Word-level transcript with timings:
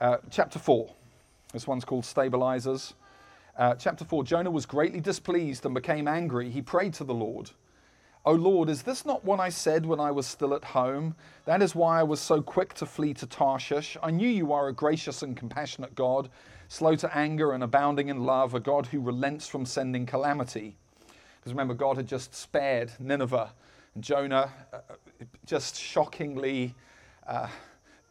Uh, 0.00 0.16
chapter 0.30 0.58
4. 0.58 0.88
This 1.52 1.66
one's 1.66 1.84
called 1.84 2.06
Stabilizers. 2.06 2.94
Uh, 3.58 3.74
chapter 3.74 4.02
4 4.02 4.24
Jonah 4.24 4.50
was 4.50 4.64
greatly 4.64 5.00
displeased 5.00 5.66
and 5.66 5.74
became 5.74 6.08
angry. 6.08 6.48
He 6.48 6.62
prayed 6.62 6.94
to 6.94 7.04
the 7.04 7.12
Lord. 7.12 7.50
O 8.24 8.32
Lord, 8.32 8.70
is 8.70 8.82
this 8.82 9.04
not 9.04 9.24
what 9.26 9.40
I 9.40 9.50
said 9.50 9.84
when 9.84 10.00
I 10.00 10.10
was 10.10 10.26
still 10.26 10.54
at 10.54 10.64
home? 10.64 11.14
That 11.44 11.60
is 11.60 11.74
why 11.74 12.00
I 12.00 12.02
was 12.02 12.18
so 12.18 12.40
quick 12.40 12.72
to 12.74 12.86
flee 12.86 13.12
to 13.14 13.26
Tarshish. 13.26 13.98
I 14.02 14.10
knew 14.10 14.28
you 14.28 14.54
are 14.54 14.68
a 14.68 14.72
gracious 14.72 15.22
and 15.22 15.36
compassionate 15.36 15.94
God, 15.94 16.30
slow 16.68 16.96
to 16.96 17.16
anger 17.16 17.52
and 17.52 17.62
abounding 17.62 18.08
in 18.08 18.24
love, 18.24 18.54
a 18.54 18.60
God 18.60 18.86
who 18.86 19.00
relents 19.00 19.48
from 19.48 19.66
sending 19.66 20.06
calamity. 20.06 20.76
Because 21.38 21.52
remember, 21.52 21.74
God 21.74 21.96
had 21.96 22.06
just 22.06 22.34
spared 22.34 22.90
Nineveh. 22.98 23.52
And 23.94 24.04
Jonah, 24.04 24.50
uh, 24.72 24.78
just 25.44 25.78
shockingly 25.78 26.74
uh, 27.26 27.48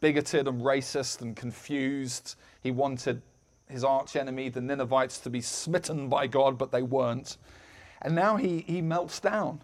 bigoted 0.00 0.48
and 0.48 0.62
racist 0.62 1.20
and 1.20 1.36
confused. 1.36 2.36
He 2.62 2.70
wanted 2.70 3.22
his 3.68 3.84
archenemy, 3.84 4.48
the 4.48 4.60
Ninevites, 4.60 5.18
to 5.20 5.30
be 5.30 5.40
smitten 5.40 6.08
by 6.08 6.26
God, 6.26 6.58
but 6.58 6.72
they 6.72 6.82
weren't. 6.82 7.36
And 8.02 8.14
now 8.14 8.36
he, 8.36 8.60
he 8.66 8.80
melts 8.80 9.20
down. 9.20 9.60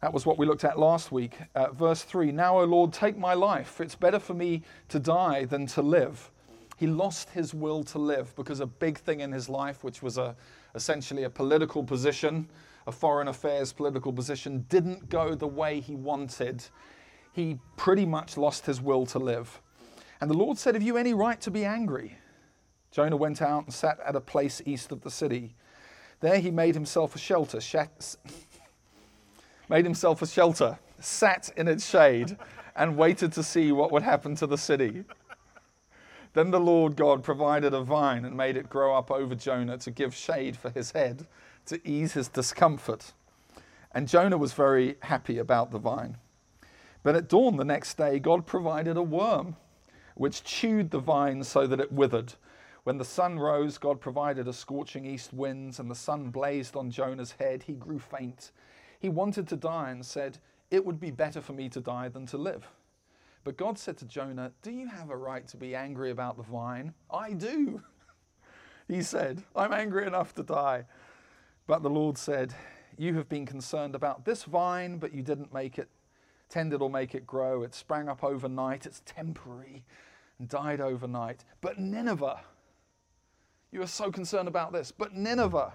That 0.00 0.12
was 0.12 0.24
what 0.24 0.38
we 0.38 0.46
looked 0.46 0.64
at 0.64 0.78
last 0.78 1.10
week. 1.10 1.38
Uh, 1.54 1.72
verse 1.72 2.02
3 2.02 2.30
Now, 2.30 2.60
O 2.60 2.64
Lord, 2.64 2.92
take 2.92 3.18
my 3.18 3.34
life. 3.34 3.80
It's 3.80 3.96
better 3.96 4.18
for 4.18 4.34
me 4.34 4.62
to 4.88 5.00
die 5.00 5.44
than 5.44 5.66
to 5.68 5.82
live. 5.82 6.30
He 6.76 6.86
lost 6.86 7.30
his 7.30 7.52
will 7.52 7.82
to 7.84 7.98
live 7.98 8.34
because 8.36 8.60
a 8.60 8.66
big 8.66 8.98
thing 8.98 9.20
in 9.20 9.32
his 9.32 9.48
life, 9.48 9.82
which 9.82 10.00
was 10.00 10.16
a, 10.16 10.36
essentially 10.76 11.24
a 11.24 11.30
political 11.30 11.82
position, 11.82 12.48
a 12.86 12.92
foreign 12.92 13.26
affairs 13.26 13.72
political 13.72 14.12
position, 14.12 14.64
didn't 14.68 15.08
go 15.08 15.34
the 15.34 15.48
way 15.48 15.80
he 15.80 15.96
wanted. 15.96 16.64
He 17.32 17.58
pretty 17.76 18.06
much 18.06 18.36
lost 18.36 18.64
his 18.66 18.80
will 18.80 19.04
to 19.06 19.18
live. 19.18 19.60
And 20.20 20.30
the 20.30 20.36
Lord 20.36 20.58
said, 20.58 20.74
Have 20.74 20.82
you 20.82 20.96
any 20.96 21.14
right 21.14 21.40
to 21.40 21.50
be 21.50 21.64
angry? 21.64 22.18
Jonah 22.90 23.16
went 23.16 23.42
out 23.42 23.64
and 23.64 23.74
sat 23.74 23.98
at 24.04 24.16
a 24.16 24.20
place 24.20 24.62
east 24.64 24.92
of 24.92 25.02
the 25.02 25.10
city. 25.10 25.54
There 26.20 26.38
he 26.38 26.50
made 26.50 26.74
himself 26.74 27.14
a 27.14 27.18
shelter, 27.18 27.60
made 29.68 29.84
himself 29.84 30.22
a 30.22 30.26
shelter, 30.26 30.78
sat 30.98 31.50
in 31.56 31.68
its 31.68 31.88
shade, 31.88 32.36
and 32.74 32.96
waited 32.96 33.32
to 33.34 33.42
see 33.42 33.70
what 33.72 33.92
would 33.92 34.02
happen 34.02 34.34
to 34.36 34.46
the 34.46 34.58
city. 34.58 35.04
Then 36.34 36.50
the 36.50 36.60
Lord 36.60 36.96
God 36.96 37.22
provided 37.22 37.74
a 37.74 37.82
vine 37.82 38.24
and 38.24 38.36
made 38.36 38.56
it 38.56 38.68
grow 38.68 38.96
up 38.96 39.10
over 39.10 39.34
Jonah 39.34 39.78
to 39.78 39.90
give 39.90 40.14
shade 40.14 40.56
for 40.56 40.70
his 40.70 40.92
head, 40.92 41.26
to 41.66 41.80
ease 41.88 42.12
his 42.12 42.28
discomfort. 42.28 43.12
And 43.92 44.08
Jonah 44.08 44.38
was 44.38 44.52
very 44.52 44.96
happy 45.02 45.38
about 45.38 45.70
the 45.70 45.78
vine. 45.78 46.16
But 47.02 47.16
at 47.16 47.28
dawn 47.28 47.56
the 47.56 47.64
next 47.64 47.96
day, 47.96 48.18
God 48.18 48.46
provided 48.46 48.96
a 48.96 49.02
worm, 49.02 49.56
which 50.18 50.44
chewed 50.44 50.90
the 50.90 50.98
vine 50.98 51.42
so 51.42 51.66
that 51.66 51.80
it 51.80 51.90
withered. 51.90 52.34
When 52.84 52.98
the 52.98 53.04
sun 53.04 53.38
rose, 53.38 53.78
God 53.78 54.00
provided 54.00 54.46
a 54.46 54.52
scorching 54.52 55.06
east 55.06 55.32
wind, 55.32 55.78
and 55.78 55.90
the 55.90 55.94
sun 55.94 56.28
blazed 56.28 56.76
on 56.76 56.90
Jonah's 56.90 57.32
head. 57.32 57.62
He 57.62 57.72
grew 57.72 57.98
faint 57.98 58.52
he 58.98 59.08
wanted 59.08 59.46
to 59.48 59.56
die 59.56 59.90
and 59.90 60.04
said, 60.04 60.38
It 60.70 60.84
would 60.84 61.00
be 61.00 61.10
better 61.10 61.40
for 61.40 61.52
me 61.52 61.68
to 61.70 61.80
die 61.80 62.08
than 62.08 62.26
to 62.26 62.38
live. 62.38 62.66
But 63.44 63.56
God 63.56 63.78
said 63.78 63.96
to 63.98 64.04
Jonah, 64.04 64.52
Do 64.62 64.70
you 64.70 64.88
have 64.88 65.10
a 65.10 65.16
right 65.16 65.46
to 65.48 65.56
be 65.56 65.74
angry 65.74 66.10
about 66.10 66.36
the 66.36 66.42
vine? 66.42 66.94
I 67.10 67.32
do. 67.32 67.82
He 68.88 69.02
said, 69.02 69.42
I'm 69.54 69.74
angry 69.74 70.06
enough 70.06 70.34
to 70.36 70.42
die. 70.42 70.86
But 71.66 71.82
the 71.82 71.90
Lord 71.90 72.16
said, 72.16 72.54
You 72.96 73.14
have 73.16 73.28
been 73.28 73.44
concerned 73.44 73.94
about 73.94 74.24
this 74.24 74.44
vine, 74.44 74.96
but 74.96 75.12
you 75.12 75.22
didn't 75.22 75.52
make 75.52 75.78
it, 75.78 75.90
tend 76.48 76.72
it 76.72 76.80
or 76.80 76.90
make 76.90 77.14
it 77.14 77.26
grow. 77.26 77.62
It 77.62 77.74
sprang 77.74 78.08
up 78.08 78.24
overnight, 78.24 78.86
it's 78.86 79.02
temporary, 79.04 79.84
and 80.38 80.48
died 80.48 80.80
overnight. 80.80 81.44
But 81.60 81.78
Nineveh, 81.78 82.40
you 83.70 83.82
are 83.82 83.86
so 83.86 84.10
concerned 84.10 84.48
about 84.48 84.72
this, 84.72 84.90
but 84.90 85.14
Nineveh 85.14 85.72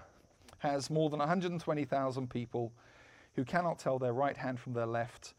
has 0.58 0.90
more 0.90 1.10
than 1.10 1.18
120,000 1.18 2.30
people 2.30 2.72
who 3.36 3.44
cannot 3.44 3.78
tell 3.78 3.98
their 3.98 4.12
right 4.12 4.36
hand 4.36 4.58
from 4.58 4.72
their 4.72 4.86
left. 4.86 5.34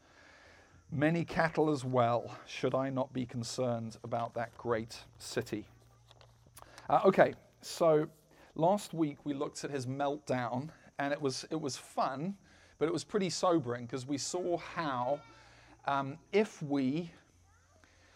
Many 0.92 1.24
cattle 1.24 1.70
as 1.70 1.84
well. 1.84 2.36
Should 2.46 2.74
I 2.74 2.90
not 2.90 3.12
be 3.12 3.26
concerned 3.26 3.96
about 4.04 4.34
that 4.34 4.56
great 4.56 4.96
city? 5.18 5.66
Uh, 6.88 7.00
okay, 7.04 7.34
so 7.60 8.06
last 8.54 8.94
week 8.94 9.18
we 9.24 9.34
looked 9.34 9.64
at 9.64 9.70
his 9.70 9.86
meltdown, 9.86 10.68
and 10.98 11.12
it 11.12 11.20
was, 11.20 11.44
it 11.50 11.60
was 11.60 11.76
fun, 11.76 12.36
but 12.78 12.86
it 12.86 12.92
was 12.92 13.02
pretty 13.04 13.30
sobering 13.30 13.86
because 13.86 14.06
we 14.06 14.18
saw 14.18 14.58
how 14.58 15.20
um, 15.86 16.18
if 16.32 16.62
we, 16.62 17.10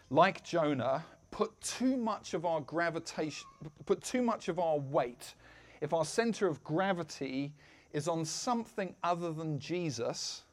like 0.09 0.43
Jonah, 0.43 1.05
put 1.31 1.59
too 1.61 1.95
much 1.95 2.33
of 2.33 2.45
our 2.45 2.61
gravitation, 2.61 3.47
put 3.85 4.03
too 4.03 4.21
much 4.21 4.47
of 4.47 4.59
our 4.59 4.77
weight, 4.77 5.33
if 5.79 5.93
our 5.93 6.05
center 6.05 6.47
of 6.47 6.63
gravity 6.63 7.53
is 7.93 8.07
on 8.07 8.25
something 8.25 8.95
other 9.03 9.31
than 9.31 9.59
Jesus, 9.59 10.43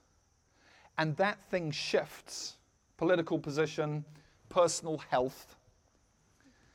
and 0.96 1.16
that 1.16 1.42
thing 1.50 1.70
shifts 1.70 2.58
political 2.98 3.38
position, 3.38 4.04
personal 4.48 4.98
health, 5.08 5.56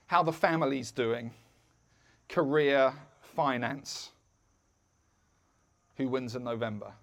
how 0.08 0.24
the 0.24 0.32
family's 0.32 0.90
doing, 0.90 1.32
career, 2.30 2.94
finance, 3.22 4.12
who 5.98 6.08
wins 6.08 6.36
in 6.36 6.44
November. 6.44 6.94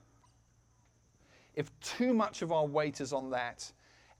If 1.54 1.70
too 1.80 2.14
much 2.14 2.42
of 2.42 2.52
our 2.52 2.66
weight 2.66 3.00
is 3.00 3.12
on 3.12 3.30
that 3.30 3.70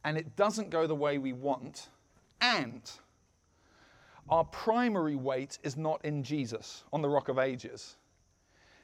and 0.05 0.17
it 0.17 0.37
doesn't 0.37 0.71
go 0.71 0.87
the 0.87 0.95
way 0.95 1.19
we 1.19 1.33
want, 1.33 1.89
and 2.41 2.91
our 4.29 4.45
primary 4.45 5.17
weight 5.17 5.59
is 5.63 5.77
not 5.77 6.05
in 6.05 6.23
Jesus 6.23 6.85
on 6.93 7.03
the 7.03 7.09
rock 7.09 7.29
of 7.29 7.39
ages, 7.39 7.97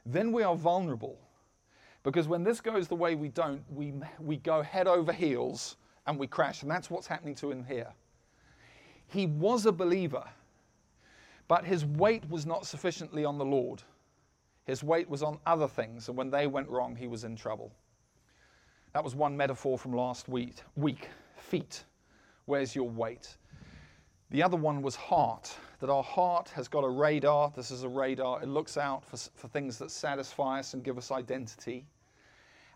then 0.05 0.33
we 0.33 0.43
are 0.43 0.57
vulnerable. 0.57 1.19
Because 2.03 2.29
when 2.29 2.45
this 2.45 2.61
goes 2.61 2.87
the 2.87 2.95
way 2.95 3.17
we 3.17 3.29
don't, 3.29 3.62
we, 3.73 3.93
we 4.21 4.37
go 4.37 4.63
head 4.63 4.87
over 4.87 5.13
heels 5.13 5.77
and 6.07 6.19
we 6.19 6.27
crash. 6.27 6.63
And 6.63 6.71
that's 6.71 6.89
what's 6.89 7.07
happening 7.07 7.34
to 7.37 7.51
him 7.51 7.65
here. 7.65 7.93
He 9.09 9.27
was 9.27 9.67
a 9.67 9.73
believer, 9.73 10.25
but 11.49 11.65
his 11.65 11.84
weight 11.84 12.28
was 12.28 12.47
not 12.47 12.67
sufficiently 12.67 13.25
on 13.25 13.39
the 13.39 13.45
Lord. 13.45 13.83
His 14.67 14.84
weight 14.84 15.09
was 15.09 15.23
on 15.23 15.39
other 15.47 15.67
things. 15.67 16.09
And 16.09 16.17
when 16.17 16.31
they 16.31 16.47
went 16.47 16.69
wrong, 16.69 16.95
he 16.95 17.07
was 17.09 17.25
in 17.25 17.34
trouble. 17.37 17.73
That 18.97 19.05
was 19.05 19.15
one 19.15 19.37
metaphor 19.37 19.77
from 19.77 19.93
last 19.93 20.27
week. 20.27 20.55
Week, 20.75 21.11
feet. 21.37 21.84
Where's 22.47 22.75
your 22.75 22.89
weight? 22.89 23.37
The 24.31 24.43
other 24.43 24.57
one 24.57 24.81
was 24.81 24.97
heart, 24.97 25.55
that 25.81 25.91
our 25.91 26.03
heart 26.03 26.49
has 26.55 26.67
got 26.67 26.83
a 26.83 26.89
radar. 26.89 27.53
This 27.55 27.71
is 27.71 27.83
a 27.83 27.89
radar. 27.91 28.43
It 28.43 28.49
looks 28.49 28.79
out 28.79 29.05
for, 29.05 29.19
for 29.19 29.49
things 29.49 29.77
that 29.81 29.91
satisfy 29.91 30.61
us 30.61 30.73
and 30.73 30.83
give 30.83 30.97
us 30.97 31.11
identity. 31.11 31.84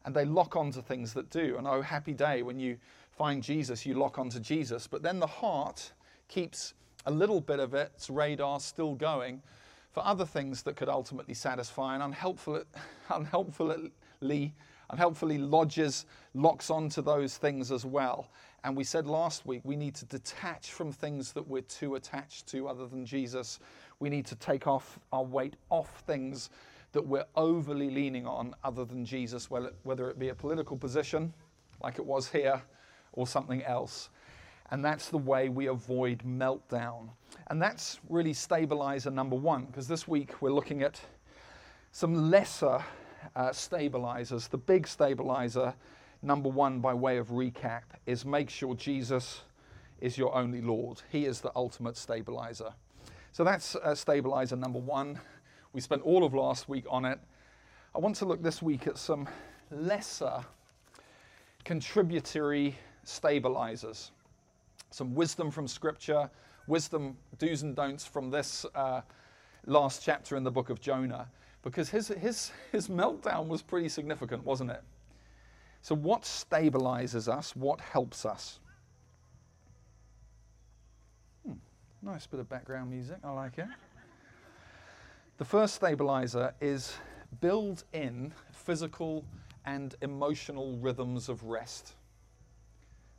And 0.04 0.14
they 0.14 0.26
lock 0.26 0.56
onto 0.56 0.82
things 0.82 1.14
that 1.14 1.30
do. 1.30 1.56
And 1.56 1.66
oh, 1.66 1.80
happy 1.80 2.12
day 2.12 2.42
when 2.42 2.60
you 2.60 2.76
find 3.16 3.42
Jesus, 3.42 3.86
you 3.86 3.94
lock 3.94 4.18
onto 4.18 4.40
Jesus. 4.40 4.86
But 4.86 5.02
then 5.02 5.20
the 5.20 5.26
heart 5.26 5.90
keeps 6.28 6.74
a 7.06 7.10
little 7.10 7.40
bit 7.40 7.60
of 7.60 7.72
its 7.72 8.10
radar 8.10 8.60
still 8.60 8.94
going 8.94 9.40
for 9.90 10.04
other 10.04 10.26
things 10.26 10.64
that 10.64 10.76
could 10.76 10.90
ultimately 10.90 11.32
satisfy 11.32 11.94
and 11.94 12.02
unhelpful, 12.02 12.64
unhelpfully, 13.10 14.52
unhelpfully 14.90 15.38
lodges, 15.38 16.06
locks 16.34 16.70
onto 16.70 17.02
those 17.02 17.36
things 17.36 17.72
as 17.72 17.84
well. 17.84 18.28
And 18.64 18.76
we 18.76 18.84
said 18.84 19.06
last 19.06 19.46
week 19.46 19.62
we 19.64 19.76
need 19.76 19.94
to 19.96 20.04
detach 20.04 20.72
from 20.72 20.92
things 20.92 21.32
that 21.32 21.46
we're 21.46 21.62
too 21.62 21.94
attached 21.94 22.46
to 22.48 22.68
other 22.68 22.86
than 22.86 23.06
Jesus. 23.06 23.58
We 24.00 24.10
need 24.10 24.26
to 24.26 24.34
take 24.36 24.66
off 24.66 24.98
our 25.12 25.24
weight 25.24 25.56
off 25.70 26.02
things 26.06 26.50
that 26.92 27.06
we're 27.06 27.24
overly 27.36 27.90
leaning 27.90 28.26
on 28.26 28.54
other 28.64 28.84
than 28.84 29.04
Jesus, 29.04 29.48
whether 29.50 30.10
it 30.10 30.18
be 30.18 30.28
a 30.28 30.34
political 30.34 30.76
position 30.76 31.32
like 31.82 31.98
it 31.98 32.04
was 32.04 32.28
here 32.28 32.60
or 33.12 33.26
something 33.26 33.62
else. 33.62 34.10
And 34.72 34.84
that's 34.84 35.08
the 35.08 35.18
way 35.18 35.48
we 35.48 35.66
avoid 35.66 36.22
meltdown. 36.24 37.08
And 37.48 37.60
that's 37.60 37.98
really 38.08 38.32
stabilizer 38.32 39.10
number 39.10 39.36
one, 39.36 39.64
because 39.64 39.88
this 39.88 40.06
week 40.06 40.42
we're 40.42 40.52
looking 40.52 40.82
at 40.82 41.00
some 41.92 42.30
lesser 42.30 42.84
uh, 43.36 43.52
stabilizers. 43.52 44.48
The 44.48 44.58
big 44.58 44.86
stabilizer 44.86 45.74
number 46.22 46.48
one, 46.48 46.80
by 46.80 46.94
way 46.94 47.18
of 47.18 47.28
recap, 47.28 47.82
is 48.06 48.24
make 48.24 48.50
sure 48.50 48.74
Jesus 48.74 49.42
is 50.00 50.16
your 50.18 50.34
only 50.34 50.60
Lord. 50.60 51.02
He 51.10 51.26
is 51.26 51.40
the 51.40 51.52
ultimate 51.54 51.96
stabilizer. 51.96 52.72
So 53.32 53.44
that's 53.44 53.76
uh, 53.76 53.94
stabilizer 53.94 54.56
number 54.56 54.78
one. 54.78 55.18
We 55.72 55.80
spent 55.80 56.02
all 56.02 56.24
of 56.24 56.34
last 56.34 56.68
week 56.68 56.84
on 56.90 57.04
it. 57.04 57.18
I 57.94 57.98
want 57.98 58.16
to 58.16 58.24
look 58.24 58.42
this 58.42 58.62
week 58.62 58.86
at 58.86 58.98
some 58.98 59.28
lesser 59.70 60.44
contributory 61.64 62.76
stabilizers. 63.04 64.10
Some 64.90 65.14
wisdom 65.14 65.50
from 65.50 65.68
Scripture, 65.68 66.28
wisdom, 66.66 67.16
do's 67.38 67.62
and 67.62 67.76
don'ts 67.76 68.04
from 68.04 68.30
this 68.30 68.66
uh, 68.74 69.02
last 69.66 70.02
chapter 70.04 70.36
in 70.36 70.42
the 70.42 70.50
book 70.50 70.70
of 70.70 70.80
Jonah, 70.80 71.28
because 71.62 71.90
his, 71.90 72.08
his, 72.08 72.52
his 72.72 72.88
meltdown 72.88 73.48
was 73.48 73.62
pretty 73.62 73.88
significant, 73.88 74.44
wasn't 74.44 74.70
it? 74.70 74.82
So, 75.82 75.94
what 75.94 76.22
stabilizes 76.22 77.28
us? 77.28 77.56
What 77.56 77.80
helps 77.80 78.26
us? 78.26 78.60
Hmm. 81.46 81.54
Nice 82.02 82.26
bit 82.26 82.40
of 82.40 82.48
background 82.48 82.90
music. 82.90 83.16
I 83.24 83.30
like 83.32 83.58
it. 83.58 83.66
The 85.38 85.44
first 85.46 85.74
stabilizer 85.74 86.52
is 86.60 86.92
build 87.40 87.84
in 87.94 88.32
physical 88.52 89.24
and 89.64 89.94
emotional 90.02 90.76
rhythms 90.82 91.30
of 91.30 91.42
rest. 91.44 91.94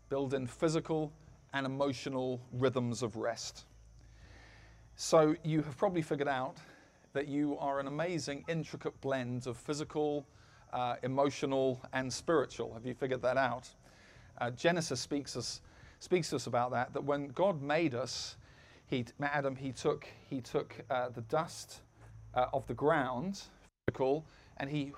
Build 0.09 0.35
in 0.35 0.45
physical 0.45 1.11
and 1.53 1.65
emotional 1.65 2.39
rhythms 2.53 3.01
of 3.01 3.15
rest. 3.15 3.65
So 4.95 5.35
you 5.44 5.63
have 5.63 5.77
probably 5.77 6.03
figured 6.03 6.27
out 6.27 6.57
that 7.13 7.27
you 7.27 7.57
are 7.59 7.79
an 7.79 7.87
amazing, 7.87 8.43
intricate 8.47 8.99
blend 9.01 9.47
of 9.47 9.57
physical, 9.57 10.25
uh, 10.73 10.95
emotional, 11.03 11.81
and 11.93 12.11
spiritual. 12.11 12.73
Have 12.73 12.85
you 12.85 12.93
figured 12.93 13.21
that 13.21 13.37
out? 13.37 13.69
Uh, 14.39 14.51
Genesis 14.51 14.99
speaks 14.99 15.35
us, 15.35 15.61
speaks 15.99 16.29
to 16.29 16.37
us 16.37 16.47
about 16.47 16.71
that. 16.71 16.93
That 16.93 17.03
when 17.03 17.27
God 17.29 17.61
made 17.61 17.93
us, 17.93 18.37
he, 18.87 19.05
Adam, 19.21 19.55
he 19.55 19.71
took 19.71 20.07
he 20.29 20.41
took 20.41 20.75
uh, 20.89 21.09
the 21.09 21.21
dust 21.21 21.81
uh, 22.33 22.47
of 22.53 22.65
the 22.67 22.73
ground, 22.73 23.41
physical, 23.85 24.25
and 24.57 24.69
he 24.69 24.93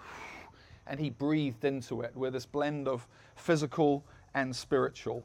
and 0.87 0.99
he 0.99 1.09
breathed 1.09 1.63
into 1.65 2.01
it 2.01 2.15
with 2.15 2.33
this 2.33 2.45
blend 2.45 2.87
of 2.87 3.07
physical 3.35 4.03
and 4.33 4.55
spiritual. 4.55 5.23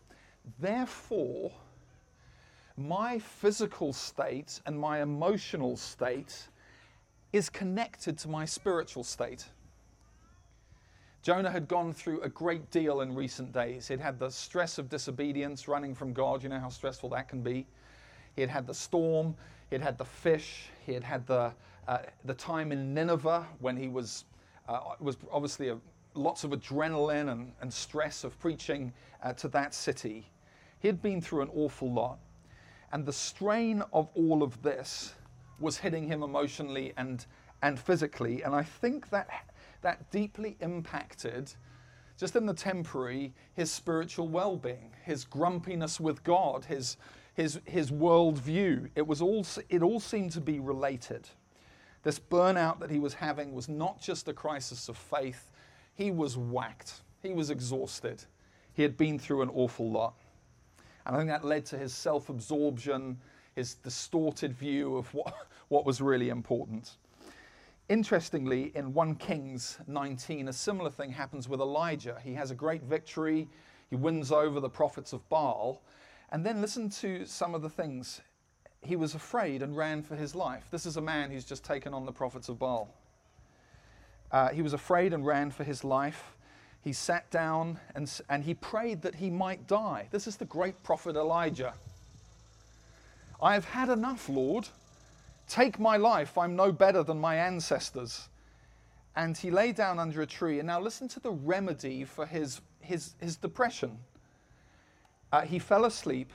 Therefore, 0.58 1.50
my 2.76 3.18
physical 3.18 3.92
state 3.92 4.60
and 4.66 4.78
my 4.78 5.02
emotional 5.02 5.76
state 5.76 6.48
is 7.32 7.50
connected 7.50 8.18
to 8.18 8.28
my 8.28 8.44
spiritual 8.44 9.04
state. 9.04 9.44
Jonah 11.22 11.50
had 11.50 11.68
gone 11.68 11.92
through 11.92 12.22
a 12.22 12.28
great 12.28 12.70
deal 12.70 13.00
in 13.00 13.14
recent 13.14 13.52
days. 13.52 13.88
He'd 13.88 14.00
had 14.00 14.18
the 14.18 14.30
stress 14.30 14.78
of 14.78 14.88
disobedience, 14.88 15.68
running 15.68 15.94
from 15.94 16.12
God. 16.12 16.42
You 16.42 16.48
know 16.48 16.60
how 16.60 16.70
stressful 16.70 17.10
that 17.10 17.28
can 17.28 17.42
be. 17.42 17.66
He 18.34 18.40
had 18.40 18.50
had 18.50 18.66
the 18.66 18.74
storm. 18.74 19.34
He 19.68 19.74
had 19.74 19.82
had 19.82 19.98
the 19.98 20.04
fish. 20.04 20.68
He 20.86 20.94
had 20.94 21.04
had 21.04 21.26
the, 21.26 21.52
uh, 21.86 21.98
the 22.24 22.34
time 22.34 22.72
in 22.72 22.94
Nineveh 22.94 23.46
when 23.58 23.76
he 23.76 23.88
was, 23.88 24.24
uh, 24.68 24.80
was 25.00 25.16
obviously 25.30 25.68
a, 25.68 25.78
lots 26.14 26.44
of 26.44 26.52
adrenaline 26.52 27.30
and, 27.30 27.52
and 27.60 27.72
stress 27.72 28.24
of 28.24 28.38
preaching 28.38 28.92
uh, 29.22 29.32
to 29.34 29.48
that 29.48 29.74
city. 29.74 30.24
He 30.80 30.88
had 30.88 31.02
been 31.02 31.20
through 31.20 31.42
an 31.42 31.50
awful 31.54 31.92
lot. 31.92 32.18
And 32.92 33.04
the 33.04 33.12
strain 33.12 33.82
of 33.92 34.08
all 34.14 34.42
of 34.42 34.62
this 34.62 35.14
was 35.60 35.78
hitting 35.78 36.06
him 36.06 36.22
emotionally 36.22 36.92
and, 36.96 37.24
and 37.62 37.78
physically. 37.78 38.42
And 38.42 38.54
I 38.54 38.62
think 38.62 39.10
that 39.10 39.28
that 39.82 40.10
deeply 40.10 40.56
impacted, 40.60 41.52
just 42.18 42.36
in 42.36 42.46
the 42.46 42.54
temporary, 42.54 43.32
his 43.54 43.70
spiritual 43.70 44.28
well 44.28 44.56
being, 44.56 44.90
his 45.04 45.24
grumpiness 45.24 46.00
with 46.00 46.24
God, 46.24 46.64
his, 46.64 46.96
his, 47.34 47.60
his 47.64 47.90
worldview. 47.90 48.90
It, 48.96 49.06
was 49.06 49.22
all, 49.22 49.46
it 49.68 49.82
all 49.82 50.00
seemed 50.00 50.32
to 50.32 50.40
be 50.40 50.58
related. 50.58 51.28
This 52.02 52.18
burnout 52.18 52.80
that 52.80 52.90
he 52.90 52.98
was 52.98 53.14
having 53.14 53.52
was 53.52 53.68
not 53.68 54.00
just 54.00 54.28
a 54.28 54.32
crisis 54.32 54.88
of 54.88 54.96
faith, 54.96 55.52
he 55.94 56.10
was 56.10 56.36
whacked, 56.36 57.02
he 57.22 57.32
was 57.32 57.50
exhausted. 57.50 58.24
He 58.74 58.82
had 58.82 58.96
been 58.96 59.18
through 59.18 59.42
an 59.42 59.50
awful 59.52 59.90
lot. 59.90 60.14
And 61.04 61.16
I 61.16 61.18
think 61.18 61.30
that 61.30 61.44
led 61.44 61.66
to 61.66 61.78
his 61.78 61.92
self 61.92 62.28
absorption, 62.28 63.18
his 63.58 63.74
distorted 63.74 64.54
view 64.54 64.96
of 64.96 65.12
what, 65.12 65.34
what 65.68 65.84
was 65.84 66.00
really 66.00 66.28
important. 66.28 66.92
Interestingly, 67.88 68.70
in 68.74 68.94
1 68.94 69.16
Kings 69.16 69.78
19, 69.88 70.48
a 70.48 70.52
similar 70.52 70.90
thing 70.90 71.10
happens 71.10 71.48
with 71.48 71.60
Elijah. 71.60 72.18
He 72.22 72.34
has 72.34 72.50
a 72.50 72.54
great 72.54 72.82
victory, 72.84 73.48
he 73.90 73.96
wins 73.96 74.30
over 74.30 74.60
the 74.60 74.68
prophets 74.68 75.12
of 75.12 75.28
Baal. 75.28 75.82
And 76.30 76.44
then 76.44 76.60
listen 76.60 76.88
to 76.90 77.24
some 77.24 77.54
of 77.54 77.62
the 77.62 77.70
things. 77.70 78.20
He 78.82 78.94
was 78.94 79.14
afraid 79.14 79.62
and 79.62 79.76
ran 79.76 80.02
for 80.02 80.14
his 80.14 80.34
life. 80.34 80.68
This 80.70 80.86
is 80.86 80.96
a 80.96 81.00
man 81.00 81.30
who's 81.30 81.44
just 81.44 81.64
taken 81.64 81.92
on 81.94 82.04
the 82.04 82.12
prophets 82.12 82.48
of 82.48 82.58
Baal. 82.58 82.94
Uh, 84.30 84.50
he 84.50 84.62
was 84.62 84.74
afraid 84.74 85.12
and 85.12 85.26
ran 85.26 85.50
for 85.50 85.64
his 85.64 85.82
life. 85.82 86.36
He 86.82 86.92
sat 86.92 87.28
down 87.30 87.80
and, 87.94 88.20
and 88.28 88.44
he 88.44 88.54
prayed 88.54 89.02
that 89.02 89.16
he 89.16 89.30
might 89.30 89.66
die. 89.66 90.06
This 90.12 90.26
is 90.28 90.36
the 90.36 90.44
great 90.44 90.80
prophet 90.84 91.16
Elijah. 91.16 91.72
I 93.40 93.54
have 93.54 93.64
had 93.64 93.88
enough, 93.88 94.28
Lord. 94.28 94.68
Take 95.48 95.78
my 95.78 95.96
life, 95.96 96.36
I'm 96.36 96.56
no 96.56 96.72
better 96.72 97.02
than 97.02 97.18
my 97.20 97.36
ancestors. 97.36 98.28
And 99.16 99.36
he 99.36 99.50
lay 99.50 99.72
down 99.72 99.98
under 99.98 100.22
a 100.22 100.26
tree. 100.26 100.58
And 100.58 100.66
now 100.66 100.80
listen 100.80 101.08
to 101.08 101.20
the 101.20 101.30
remedy 101.30 102.04
for 102.04 102.26
his, 102.26 102.60
his, 102.80 103.14
his 103.20 103.36
depression. 103.36 103.98
Uh, 105.32 105.42
he 105.42 105.58
fell 105.58 105.84
asleep. 105.84 106.32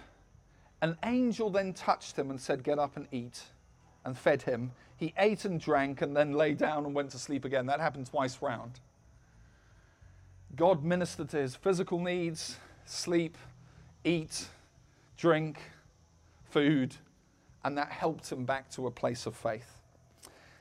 An 0.82 0.98
angel 1.04 1.50
then 1.50 1.74
touched 1.74 2.18
him 2.18 2.30
and 2.30 2.40
said, 2.42 2.64
Get 2.64 2.80
up 2.80 2.98
and 2.98 3.08
eat, 3.12 3.42
and 4.04 4.18
fed 4.18 4.42
him. 4.42 4.72
He 4.98 5.14
ate 5.18 5.46
and 5.46 5.60
drank 5.60 6.02
and 6.02 6.16
then 6.16 6.34
lay 6.34 6.54
down 6.54 6.86
and 6.86 6.94
went 6.94 7.12
to 7.12 7.20
sleep 7.20 7.46
again. 7.46 7.68
That 7.68 7.80
happened 7.80 8.08
twice 8.08 8.42
round. 8.42 8.80
God 10.56 10.84
ministered 10.84 11.30
to 11.30 11.38
his 11.38 11.56
physical 11.56 12.00
needs 12.00 12.58
sleep, 12.86 13.38
eat, 14.04 14.48
drink, 15.18 15.58
food, 16.54 16.96
and 17.66 17.78
that 17.78 17.92
helped 17.92 18.32
him 18.32 18.46
back 18.46 18.70
to 18.72 18.88
a 18.88 18.92
place 18.92 19.26
of 19.26 19.36
faith. 19.36 19.82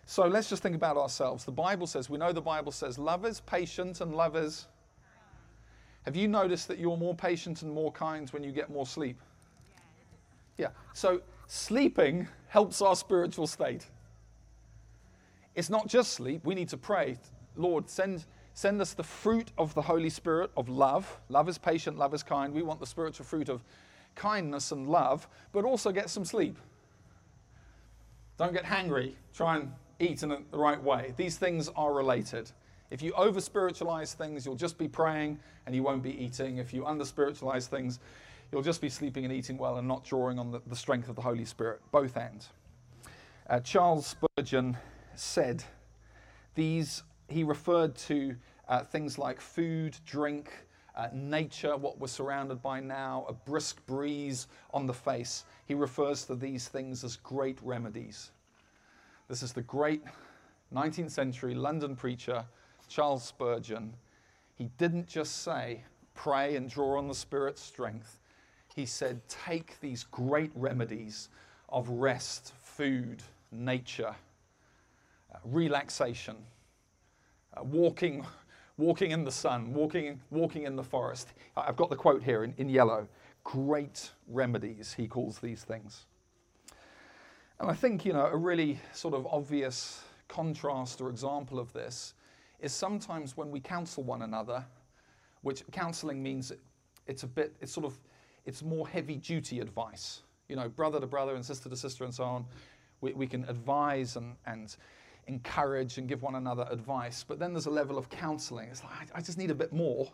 So 0.07 0.27
let's 0.27 0.49
just 0.49 0.63
think 0.63 0.75
about 0.75 0.97
ourselves. 0.97 1.45
The 1.45 1.53
Bible 1.53 1.87
says, 1.87 2.11
we 2.11 2.19
know 2.19 2.33
the 2.33 2.41
Bible 2.41 2.73
says, 2.73 2.99
love 2.99 3.25
is 3.25 3.41
patient 3.41 4.01
and 4.01 4.15
love 4.15 4.37
is. 4.37 4.67
Have 6.05 6.17
you 6.17 6.27
noticed 6.27 6.67
that 6.69 6.79
you're 6.79 6.97
more 6.97 7.15
patient 7.15 7.63
and 7.63 7.71
more 7.71 7.93
kind 7.93 8.29
when 8.31 8.43
you 8.43 8.51
get 8.51 8.71
more 8.71 8.87
sleep? 8.87 9.21
Yeah. 10.59 10.69
So 10.93 11.23
sleeping 11.47 12.27
helps 12.49 12.83
our 12.83 12.97
spiritual 12.97 13.47
state. 13.47 13.87
It's 15.55 15.71
not 15.71 15.87
just 15.87 16.13
sleep. 16.13 16.45
We 16.45 16.55
need 16.55 16.69
to 16.71 16.77
pray. 16.77 17.19
Lord, 17.57 17.89
send, 17.89 18.25
send 18.55 18.81
us 18.81 18.95
the 18.95 19.05
fruit 19.05 19.53
of 19.59 19.75
the 19.75 19.83
Holy 19.83 20.11
Spirit 20.11 20.51
of 20.57 20.69
love. 20.69 21.21
Love 21.29 21.49
is 21.49 21.59
patient, 21.59 21.99
love 21.99 22.15
is 22.15 22.23
kind. 22.23 22.53
We 22.53 22.63
want 22.63 22.81
the 22.81 22.87
spiritual 22.87 23.27
fruit 23.27 23.49
of 23.49 23.63
kindness 24.15 24.73
and 24.73 24.89
love, 24.89 25.29
but 25.53 25.65
also 25.65 25.93
get 25.93 26.11
some 26.11 26.25
sleep. 26.25 26.57
Don't 28.39 28.53
get 28.53 28.65
hangry. 28.65 29.15
Try 29.35 29.57
and 29.57 29.73
eat 29.99 30.23
in 30.23 30.31
the 30.31 30.43
right 30.53 30.83
way. 30.83 31.15
These 31.17 31.39
things 31.39 31.69
are 31.77 31.93
related. 31.93 32.51
If 32.91 33.03
you 33.03 33.13
over 33.13 33.41
spiritualize 33.41 34.15
things, 34.15 34.45
you'll 34.45 34.55
just 34.55 34.77
be 34.77 34.89
praying 34.89 35.39
and 35.67 35.75
you 35.75 35.83
won't 35.83 36.03
be 36.03 36.23
eating. 36.23 36.59
If 36.59 36.75
you 36.75 36.85
under 36.85 37.05
spiritualize 37.05 37.67
things, 37.67 38.01
you'll 38.51 38.63
just 38.63 38.81
be 38.81 38.89
sleeping 38.89 39.25
and 39.25 39.33
eating 39.33 39.57
well 39.57 39.79
and 39.79 39.89
not 39.89 40.05
drawing 40.05 40.39
on 40.39 40.51
the, 40.51 40.61
the 40.67 40.77
strength 40.77 41.09
of 41.09 41.17
the 41.17 41.23
Holy 41.23 41.45
Spirit. 41.45 41.81
Both 41.91 42.17
ends. 42.17 42.51
Uh, 43.49 43.61
Charles 43.61 44.07
Spurgeon 44.07 44.77
said 45.15 45.65
these, 46.55 47.03
he 47.29 47.45
referred 47.45 47.95
to 47.97 48.37
uh, 48.69 48.83
things 48.83 49.19
like 49.19 49.41
food, 49.41 49.97
drink, 50.05 50.53
uh, 50.97 51.09
nature, 51.13 51.77
what 51.77 51.99
we're 51.99 52.07
surrounded 52.07 52.63
by 52.63 52.81
now, 52.81 53.25
a 53.29 53.33
brisk 53.33 53.85
breeze 53.87 54.47
on 54.73 54.87
the 54.87 54.93
face. 54.93 55.45
He 55.67 55.75
refers 55.75 56.25
to 56.25 56.35
these 56.35 56.69
things 56.69 57.03
as 57.05 57.17
great 57.17 57.59
remedies. 57.63 58.31
This 59.29 59.43
is 59.43 59.53
the 59.53 59.63
great 59.63 60.03
19th 60.75 61.11
century 61.11 61.55
London 61.55 61.97
preacher, 61.97 62.45
Charles 62.89 63.25
Spurgeon. 63.25 63.95
He 64.55 64.71
didn't 64.77 65.09
just 65.09 65.43
say, 65.43 65.83
pray 66.15 66.57
and 66.57 66.69
draw 66.69 66.99
on 66.99 67.09
the 67.09 67.15
Spirit's 67.15 67.63
strength. 67.63 68.21
He 68.75 68.87
said, 68.87 69.21
take 69.29 69.81
these 69.81 70.05
great 70.05 70.51
remedies 70.55 71.29
of 71.69 71.89
rest, 71.89 72.53
food, 72.63 73.23
nature, 73.51 74.15
uh, 75.35 75.39
relaxation, 75.45 76.37
uh, 77.57 77.63
walking 77.63 78.25
walking 78.83 79.13
in 79.13 79.25
the 79.25 79.31
sun, 79.31 79.73
walking, 79.73 80.21
walking 80.31 80.65
in 80.65 80.75
the 80.75 80.83
forest. 80.83 81.29
I've 81.57 81.77
got 81.77 81.89
the 81.89 81.97
quote 81.97 82.23
here 82.23 82.43
in, 82.43 82.53
in 82.59 82.69
yellow. 82.69 83.07
Great 83.45 84.11
remedies, 84.27 84.93
he 84.93 85.07
calls 85.07 85.39
these 85.39 85.63
things. 85.63 86.07
And 87.61 87.71
I 87.71 87.75
think, 87.75 88.05
you 88.05 88.13
know, 88.13 88.27
a 88.27 88.37
really 88.37 88.81
sort 88.93 89.15
of 89.15 89.27
obvious 89.27 90.03
contrast 90.27 91.01
or 91.01 91.09
example 91.11 91.61
of 91.61 91.73
this 91.73 92.15
is 92.59 92.73
sometimes 92.73 93.37
when 93.37 93.51
we 93.51 93.61
counsel 93.61 94.03
one 94.03 94.23
another, 94.23 94.65
which 95.43 95.63
counseling 95.71 96.21
means 96.23 96.53
it's 97.07 97.23
a 97.23 97.27
bit, 97.27 97.55
it's 97.61 97.73
sort 97.73 97.87
of, 97.87 97.99
it's 98.47 98.63
more 98.63 98.89
heavy 98.89 99.17
duty 99.17 99.61
advice. 99.61 100.23
You 100.49 100.57
know, 100.57 100.69
brother 100.69 100.99
to 100.99 101.07
brother 101.07 101.37
and 101.37 101.45
sister 101.45 101.69
to 101.69 101.77
sister 101.77 102.05
and 102.05 102.13
so 102.13 102.25
on. 102.25 102.47
We, 103.01 103.13
we 103.13 103.27
can 103.29 103.45
advise 103.45 104.17
and, 104.17 104.35
and 104.47 104.75
encourage 105.27 105.99
and 105.99 106.09
give 106.09 106.23
one 106.23 106.35
another 106.35 106.67
advice. 106.71 107.25
But 107.27 107.39
then 107.39 107.53
there's 107.53 107.67
a 107.67 107.71
level 107.71 107.99
of 107.99 108.09
counseling. 108.09 108.69
It's 108.69 108.83
like, 108.83 109.09
I 109.15 109.21
just 109.21 109.39
need 109.39 109.51
a 109.51 109.55
bit 109.55 109.73
more. 109.73 110.11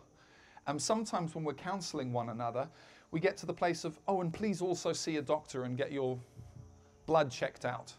And 0.67 0.81
sometimes 0.81 1.35
when 1.35 1.43
we're 1.43 1.53
counseling 1.53 2.13
one 2.13 2.29
another, 2.29 2.67
we 3.11 3.19
get 3.19 3.37
to 3.37 3.45
the 3.45 3.53
place 3.53 3.85
of, 3.85 3.99
oh, 4.07 4.21
and 4.21 4.31
please 4.31 4.61
also 4.61 4.93
see 4.93 5.17
a 5.17 5.21
doctor 5.21 5.63
and 5.63 5.75
get 5.77 5.91
your 5.91 6.19
blood 7.05 7.31
checked 7.31 7.65
out. 7.65 7.91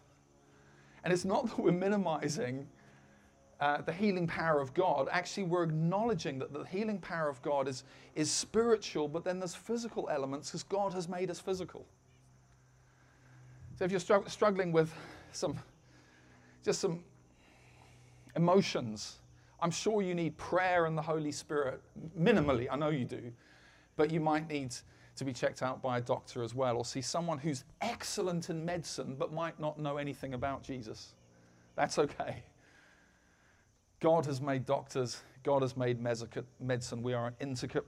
And 1.02 1.12
it's 1.12 1.24
not 1.24 1.46
that 1.46 1.58
we're 1.58 1.72
minimizing 1.72 2.68
uh, 3.60 3.82
the 3.82 3.92
healing 3.92 4.26
power 4.26 4.60
of 4.60 4.72
God. 4.72 5.08
Actually, 5.10 5.44
we're 5.44 5.64
acknowledging 5.64 6.38
that 6.38 6.52
the 6.52 6.64
healing 6.64 6.98
power 6.98 7.28
of 7.28 7.42
God 7.42 7.68
is, 7.68 7.84
is 8.14 8.30
spiritual, 8.30 9.08
but 9.08 9.24
then 9.24 9.38
there's 9.38 9.54
physical 9.54 10.08
elements 10.10 10.48
because 10.48 10.62
God 10.62 10.92
has 10.94 11.08
made 11.08 11.30
us 11.30 11.40
physical. 11.40 11.84
So 13.76 13.84
if 13.84 13.90
you're 13.90 14.00
strugg- 14.00 14.30
struggling 14.30 14.72
with 14.72 14.92
some, 15.32 15.58
just 16.64 16.80
some 16.80 17.02
emotions, 18.36 19.18
I'm 19.60 19.70
sure 19.70 20.02
you 20.02 20.14
need 20.14 20.36
prayer 20.36 20.86
and 20.86 20.96
the 20.96 21.02
Holy 21.02 21.32
Spirit, 21.32 21.80
minimally, 22.18 22.68
I 22.70 22.76
know 22.76 22.88
you 22.90 23.04
do, 23.04 23.32
but 23.96 24.10
you 24.10 24.20
might 24.20 24.48
need 24.48 24.74
to 25.16 25.24
be 25.24 25.32
checked 25.32 25.62
out 25.62 25.82
by 25.82 25.98
a 25.98 26.00
doctor 26.00 26.42
as 26.42 26.54
well, 26.54 26.76
or 26.76 26.84
see 26.84 27.02
someone 27.02 27.38
who's 27.38 27.64
excellent 27.82 28.48
in 28.48 28.64
medicine 28.64 29.16
but 29.18 29.32
might 29.32 29.60
not 29.60 29.78
know 29.78 29.98
anything 29.98 30.34
about 30.34 30.62
Jesus. 30.62 31.14
That's 31.76 31.98
okay. 31.98 32.42
God 34.00 34.24
has 34.26 34.40
made 34.40 34.64
doctors, 34.64 35.20
God 35.42 35.60
has 35.60 35.76
made 35.76 36.00
medicine. 36.00 37.02
We 37.02 37.12
are 37.12 37.26
an 37.26 37.34
intricate, 37.38 37.84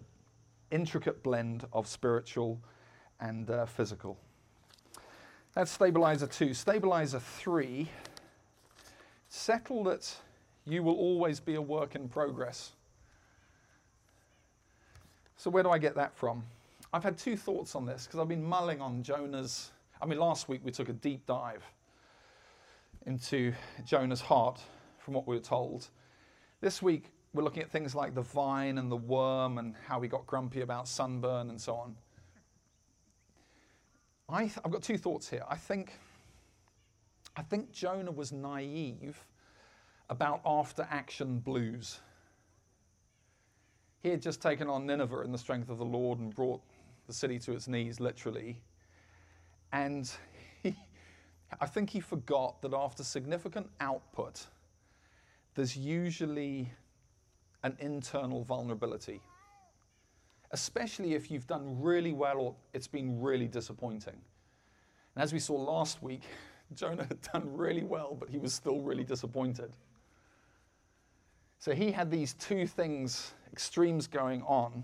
intricate 0.71 1.23
blend 1.23 1.67
of 1.73 1.87
spiritual 1.87 2.61
and 3.21 3.49
uh, 3.49 3.65
physical. 3.65 4.19
That's 5.55 5.71
stabilizer 5.71 6.27
two. 6.27 6.53
Stabilizer 6.53 7.21
three, 7.21 7.89
settle 9.33 9.83
that 9.85 10.15
you 10.67 10.83
will 10.83 10.95
always 10.95 11.41
be 11.41 11.55
a 11.55 11.63
work 11.63 11.95
in 11.95 12.07
progress. 12.07 12.73
So, 15.37 15.51
where 15.51 15.63
do 15.63 15.71
I 15.71 15.79
get 15.79 15.95
that 15.95 16.15
from? 16.15 16.43
I've 16.93 17.03
had 17.03 17.17
two 17.17 17.37
thoughts 17.37 17.75
on 17.75 17.87
this 17.87 18.07
because 18.07 18.21
I've 18.21 18.29
been 18.29 18.45
mulling 18.45 18.83
on 18.83 19.03
Jonah's. 19.03 19.71
I 20.01 20.07
mean, 20.07 20.19
last 20.19 20.49
week 20.49 20.61
we 20.63 20.71
took 20.71 20.91
a 20.91 20.93
deep 20.93 21.25
dive 21.27 21.65
into 23.07 23.55
Jonah's 23.87 24.21
heart 24.21 24.61
from 24.99 25.15
what 25.15 25.27
we 25.27 25.35
were 25.35 25.43
told. 25.43 25.89
This 26.61 26.83
week 26.83 27.07
we're 27.33 27.43
looking 27.43 27.63
at 27.63 27.71
things 27.71 27.95
like 27.95 28.15
the 28.15 28.23
vine 28.23 28.77
and 28.77 28.93
the 28.93 28.97
worm 28.97 29.57
and 29.57 29.75
how 29.87 30.01
he 30.03 30.09
got 30.09 30.27
grumpy 30.27 30.61
about 30.61 30.87
sunburn 30.87 31.49
and 31.49 31.59
so 31.59 31.75
on. 31.75 31.97
I 34.29 34.45
have 34.45 34.71
got 34.71 34.83
two 34.83 34.99
thoughts 34.99 35.29
here. 35.29 35.45
I 35.49 35.57
think, 35.57 35.95
I 37.37 37.43
think 37.43 37.73
Jonah 37.73 38.13
was 38.13 38.33
naive 38.33 39.25
about 40.11 40.41
after 40.45 40.87
action 40.91 41.39
blues. 41.39 42.01
He 44.03 44.11
had 44.11 44.21
just 44.21 44.43
taken 44.43 44.69
on 44.69 44.85
Nineveh 44.85 45.23
in 45.23 45.33
the 45.33 45.39
strength 45.39 45.71
of 45.71 45.79
the 45.79 45.85
Lord 45.85 46.19
and 46.19 46.35
brought 46.35 46.61
the 47.07 47.13
city 47.13 47.39
to 47.41 47.53
its 47.53 47.69
knees, 47.69 48.01
literally. 48.01 48.61
And 49.73 50.11
he, 50.63 50.77
I 51.61 51.67
think 51.67 51.89
he 51.91 52.01
forgot 52.01 52.61
that 52.63 52.75
after 52.75 53.03
significant 53.05 53.69
output, 53.81 54.47
there's 55.55 55.77
usually 55.77 56.71
an 57.63 57.77
internal 57.79 58.45
vulnerability, 58.45 59.21
especially 60.51 61.15
if 61.15 61.31
you've 61.31 61.47
done 61.47 61.81
really 61.81 62.13
well 62.13 62.39
or 62.39 62.55
it's 62.75 62.89
been 62.89 63.21
really 63.21 63.47
disappointing. 63.47 64.17
And 65.15 65.23
as 65.23 65.33
we 65.33 65.39
saw 65.39 65.55
last 65.55 66.03
week, 66.03 66.23
Jonah 66.77 67.05
had 67.05 67.21
done 67.33 67.57
really 67.57 67.85
well, 67.85 68.17
but 68.19 68.29
he 68.29 68.39
was 68.39 68.53
still 68.53 68.81
really 68.81 69.05
disappointed. 69.05 69.73
So 71.59 71.75
he 71.75 71.93
had 71.93 72.11
these 72.11 72.35
two 72.35 72.67
things, 72.67 73.35
extremes 73.53 74.07
going 74.07 74.43
on. 74.43 74.83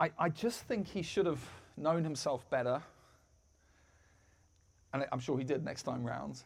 I, 0.00 0.10
I 0.18 0.28
just 0.30 0.62
think 0.62 0.86
he 0.86 1.02
should 1.02 1.26
have 1.26 1.42
known 1.76 2.02
himself 2.02 2.48
better. 2.50 2.82
And 4.92 5.04
I'm 5.12 5.20
sure 5.20 5.36
he 5.36 5.44
did 5.44 5.64
next 5.64 5.82
time 5.82 6.04
round. 6.04 6.42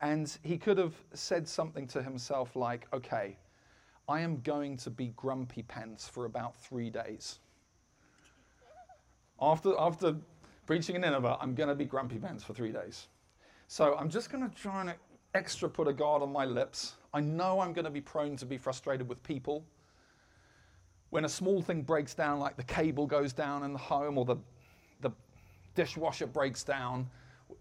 And 0.00 0.36
he 0.42 0.58
could 0.58 0.78
have 0.78 0.94
said 1.14 1.48
something 1.48 1.86
to 1.88 2.02
himself 2.02 2.54
like, 2.54 2.86
okay, 2.92 3.36
I 4.08 4.20
am 4.20 4.40
going 4.42 4.76
to 4.78 4.90
be 4.90 5.12
grumpy 5.16 5.62
pants 5.62 6.08
for 6.08 6.26
about 6.26 6.56
three 6.56 6.90
days. 6.90 7.38
After, 9.40 9.74
after 9.78 10.16
preaching 10.66 10.96
in 10.96 11.02
Nineveh, 11.02 11.38
I'm 11.40 11.54
going 11.54 11.68
to 11.68 11.74
be 11.74 11.84
grumpy 11.84 12.18
pants 12.18 12.42
for 12.42 12.52
three 12.52 12.72
days. 12.72 13.06
So 13.68 13.96
I'm 13.96 14.10
just 14.10 14.30
going 14.30 14.48
to 14.48 14.54
try 14.54 14.80
and 14.82 14.94
extra 15.34 15.68
put 15.68 15.88
a 15.88 15.92
guard 15.92 16.22
on 16.22 16.32
my 16.32 16.44
lips. 16.44 16.96
I 17.14 17.20
know 17.20 17.60
I'm 17.60 17.72
going 17.72 17.84
to 17.84 17.90
be 17.90 18.00
prone 18.00 18.36
to 18.36 18.46
be 18.46 18.58
frustrated 18.58 19.08
with 19.08 19.22
people. 19.22 19.64
When 21.10 21.24
a 21.24 21.28
small 21.28 21.62
thing 21.62 21.82
breaks 21.82 22.14
down, 22.14 22.40
like 22.40 22.56
the 22.56 22.64
cable 22.64 23.06
goes 23.06 23.32
down 23.32 23.62
in 23.62 23.72
the 23.72 23.78
home 23.78 24.18
or 24.18 24.24
the, 24.24 24.36
the 25.00 25.10
dishwasher 25.74 26.26
breaks 26.26 26.64
down, 26.64 27.08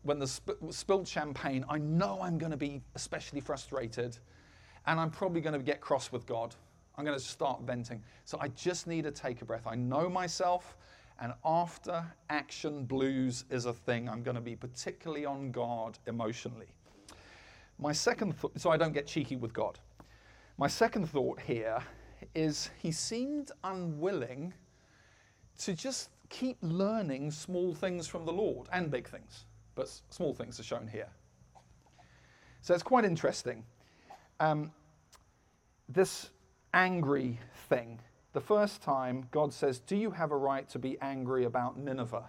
when 0.02 0.20
the 0.20 0.28
sp- 0.28 0.58
spilled 0.72 1.08
champagne, 1.08 1.64
I 1.70 1.78
know 1.78 2.20
I'm 2.22 2.38
going 2.38 2.52
to 2.52 2.58
be 2.58 2.82
especially 2.96 3.40
frustrated 3.40 4.18
and 4.88 5.00
I'm 5.00 5.12
probably 5.12 5.42
going 5.42 5.54
to 5.54 5.64
get 5.64 5.80
cross 5.80 6.12
with 6.12 6.26
God. 6.26 6.56
I'm 6.98 7.06
going 7.06 7.18
to 7.18 7.24
start 7.24 7.62
venting. 7.64 8.02
So 8.24 8.38
I 8.40 8.48
just 8.50 8.88
need 8.88 9.04
to 9.04 9.12
take 9.12 9.42
a 9.42 9.46
breath. 9.46 9.68
I 9.68 9.76
know 9.76 10.10
myself, 10.10 10.78
and 11.19 11.34
after 11.43 12.05
action 12.29 12.86
blues 12.86 13.45
is 13.50 13.65
a 13.65 13.74
thing. 13.74 14.10
I'm 14.10 14.24
going 14.24 14.36
to 14.36 14.41
be 14.41 14.55
particularly 14.55 15.25
on 15.25 15.51
guard 15.51 15.98
emotionally. 16.07 16.67
My 17.79 17.91
second 17.91 18.38
thought, 18.38 18.60
so 18.60 18.69
I 18.69 18.77
don't 18.77 18.93
get 18.93 19.07
cheeky 19.07 19.36
with 19.36 19.53
God. 19.53 19.79
My 20.57 20.67
second 20.67 21.10
thought 21.10 21.39
here 21.41 21.81
is 22.34 22.69
he 22.81 22.91
seemed 22.91 23.51
unwilling 23.63 24.53
to 25.60 25.74
just 25.74 26.10
keep 26.29 26.57
learning 26.62 27.31
small 27.31 27.74
things 27.74 28.07
from 28.07 28.25
the 28.25 28.34
Lord 28.34 28.67
and 28.72 28.89
big 28.89 29.07
things 29.07 29.45
but 29.75 29.89
small 30.10 30.34
things 30.34 30.60
are 30.60 30.63
shown 30.63 30.88
here. 30.88 31.10
So 32.62 32.74
it's 32.74 32.84
quite 32.84 33.05
interesting. 33.05 33.63
Um, 34.39 34.72
this 35.88 36.31
angry 36.74 37.39
thing, 37.69 38.00
the 38.36 38.42
first 38.42 38.84
time 38.84 39.27
God 39.32 39.51
says, 39.51 39.80
Do 39.80 39.96
you 39.96 40.12
have 40.12 40.32
a 40.32 40.38
right 40.38 40.70
to 40.70 40.77
be 40.77 41.00
angry 41.01 41.46
about 41.46 41.80
Nineveh 41.80 42.25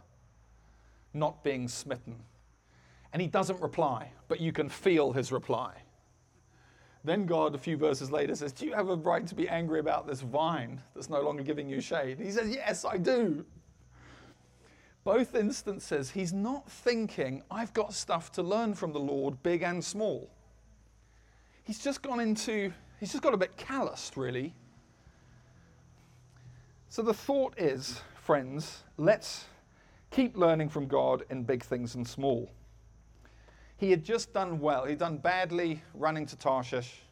not 1.13 1.45
being 1.45 1.69
smitten? 1.69 2.17
And 3.13 3.21
he 3.21 3.29
doesn't 3.29 3.61
reply, 3.61 4.13
but 4.29 4.41
you 4.41 4.53
can 4.53 4.71
feel 4.71 5.13
his 5.13 5.31
reply. 5.33 5.75
Then 7.05 7.27
God, 7.27 7.55
a 7.55 7.59
few 7.59 7.77
verses 7.77 8.11
later, 8.11 8.35
says, 8.35 8.53
Do 8.53 8.65
you 8.65 8.73
have 8.73 8.89
a 8.89 8.97
right 8.97 9.27
to 9.27 9.35
be 9.35 9.49
angry 9.49 9.81
about 9.81 10.07
this 10.07 10.23
vine 10.23 10.81
that's 10.95 11.11
no 11.11 11.21
longer 11.21 11.43
giving 11.43 11.69
you 11.69 11.83
shade? 11.83 12.19
he 12.19 12.31
says, 12.31 12.49
Yes, 12.49 12.87
I 12.87 12.97
do 12.97 13.45
both 15.07 15.37
instances, 15.37 16.11
he's 16.11 16.33
not 16.33 16.69
thinking, 16.69 17.41
I've 17.49 17.73
got 17.73 17.95
stuff 17.95 18.33
to 18.33 18.43
learn 18.43 18.75
from 18.75 18.93
the 18.93 18.99
Lord, 18.99 19.41
big 19.45 19.63
and 19.63 19.83
small. 19.83 20.29
He's 21.63 21.79
just 21.79 22.03
gone 22.03 22.19
into, 22.19 22.73
he's 22.99 23.13
just 23.13 23.23
got 23.23 23.33
a 23.33 23.37
bit 23.37 23.57
calloused, 23.57 24.17
really. 24.17 24.53
So 26.97 27.03
the 27.03 27.13
thought 27.13 27.53
is, 27.59 28.01
friends, 28.23 28.83
let's 28.97 29.45
keep 30.11 30.35
learning 30.35 30.71
from 30.71 30.87
God 30.87 31.25
in 31.29 31.43
big 31.43 31.63
things 31.63 31.95
and 31.95 32.09
small. 32.09 32.51
He 33.77 33.91
had 33.91 34.03
just 34.03 34.33
done 34.33 34.61
well. 34.61 34.87
He'd 34.87 34.97
done 34.97 35.19
badly 35.19 35.83
running 35.93 36.25
to 36.25 36.37
Tarshish, 36.37 37.03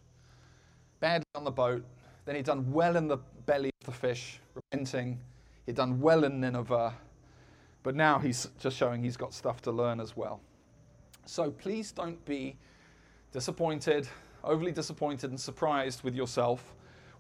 badly 1.00 1.26
on 1.34 1.44
the 1.44 1.50
boat. 1.50 1.84
Then 2.24 2.34
he'd 2.34 2.46
done 2.46 2.72
well 2.72 2.96
in 2.96 3.08
the 3.08 3.18
belly 3.44 3.68
of 3.82 3.84
the 3.84 3.92
fish, 3.92 4.40
repenting. 4.54 5.20
He'd 5.66 5.74
done 5.74 6.00
well 6.00 6.24
in 6.24 6.40
Nineveh 6.40 6.94
but 7.82 7.94
now 7.94 8.18
he's 8.18 8.48
just 8.58 8.78
showing 8.78 9.02
he's 9.02 9.18
got 9.18 9.34
stuff 9.34 9.60
to 9.60 9.70
learn 9.70 10.00
as 10.00 10.16
well. 10.16 10.40
So 11.26 11.50
please 11.50 11.92
don't 11.92 12.24
be 12.24 12.56
disappointed, 13.32 14.08
overly 14.44 14.72
disappointed 14.72 15.28
and 15.28 15.38
surprised 15.38 16.04
with 16.04 16.14
yourself 16.14 16.72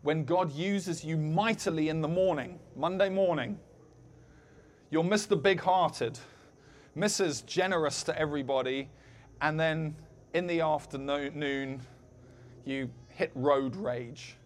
when 0.04 0.26
God 0.26 0.52
uses 0.52 1.02
you 1.02 1.16
mightily 1.16 1.88
in 1.88 2.02
the 2.02 2.08
morning, 2.08 2.58
Monday 2.76 3.08
morning. 3.08 3.58
You're 4.90 5.02
Mr. 5.02 5.42
Big 5.42 5.60
Hearted, 5.60 6.18
Mrs. 6.94 7.44
Generous 7.46 8.02
to 8.02 8.18
everybody, 8.18 8.90
and 9.40 9.58
then 9.58 9.96
in 10.34 10.46
the 10.46 10.60
afternoon, 10.60 11.80
you 12.66 12.90
hit 13.08 13.32
road 13.34 13.74
rage. 13.76 14.36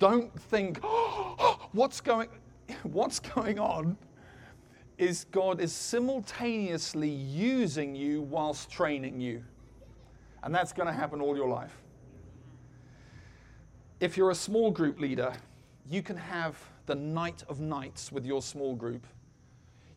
Don't 0.00 0.36
think, 0.50 0.80
oh, 0.82 1.68
what's 1.70 2.00
going, 2.00 2.28
what's 2.82 3.20
going 3.20 3.60
on? 3.60 3.96
is 4.98 5.24
God 5.32 5.60
is 5.60 5.72
simultaneously 5.72 7.08
using 7.08 7.94
you 7.94 8.22
whilst 8.22 8.70
training 8.70 9.20
you. 9.20 9.42
And 10.42 10.54
that's 10.54 10.72
going 10.72 10.86
to 10.86 10.92
happen 10.92 11.20
all 11.20 11.36
your 11.36 11.48
life. 11.48 11.81
If 14.02 14.16
you're 14.16 14.32
a 14.32 14.34
small 14.34 14.72
group 14.72 14.98
leader, 14.98 15.32
you 15.88 16.02
can 16.02 16.16
have 16.16 16.58
the 16.86 16.94
night 16.96 17.44
of 17.48 17.60
nights 17.60 18.10
with 18.10 18.26
your 18.26 18.42
small 18.42 18.74
group. 18.74 19.06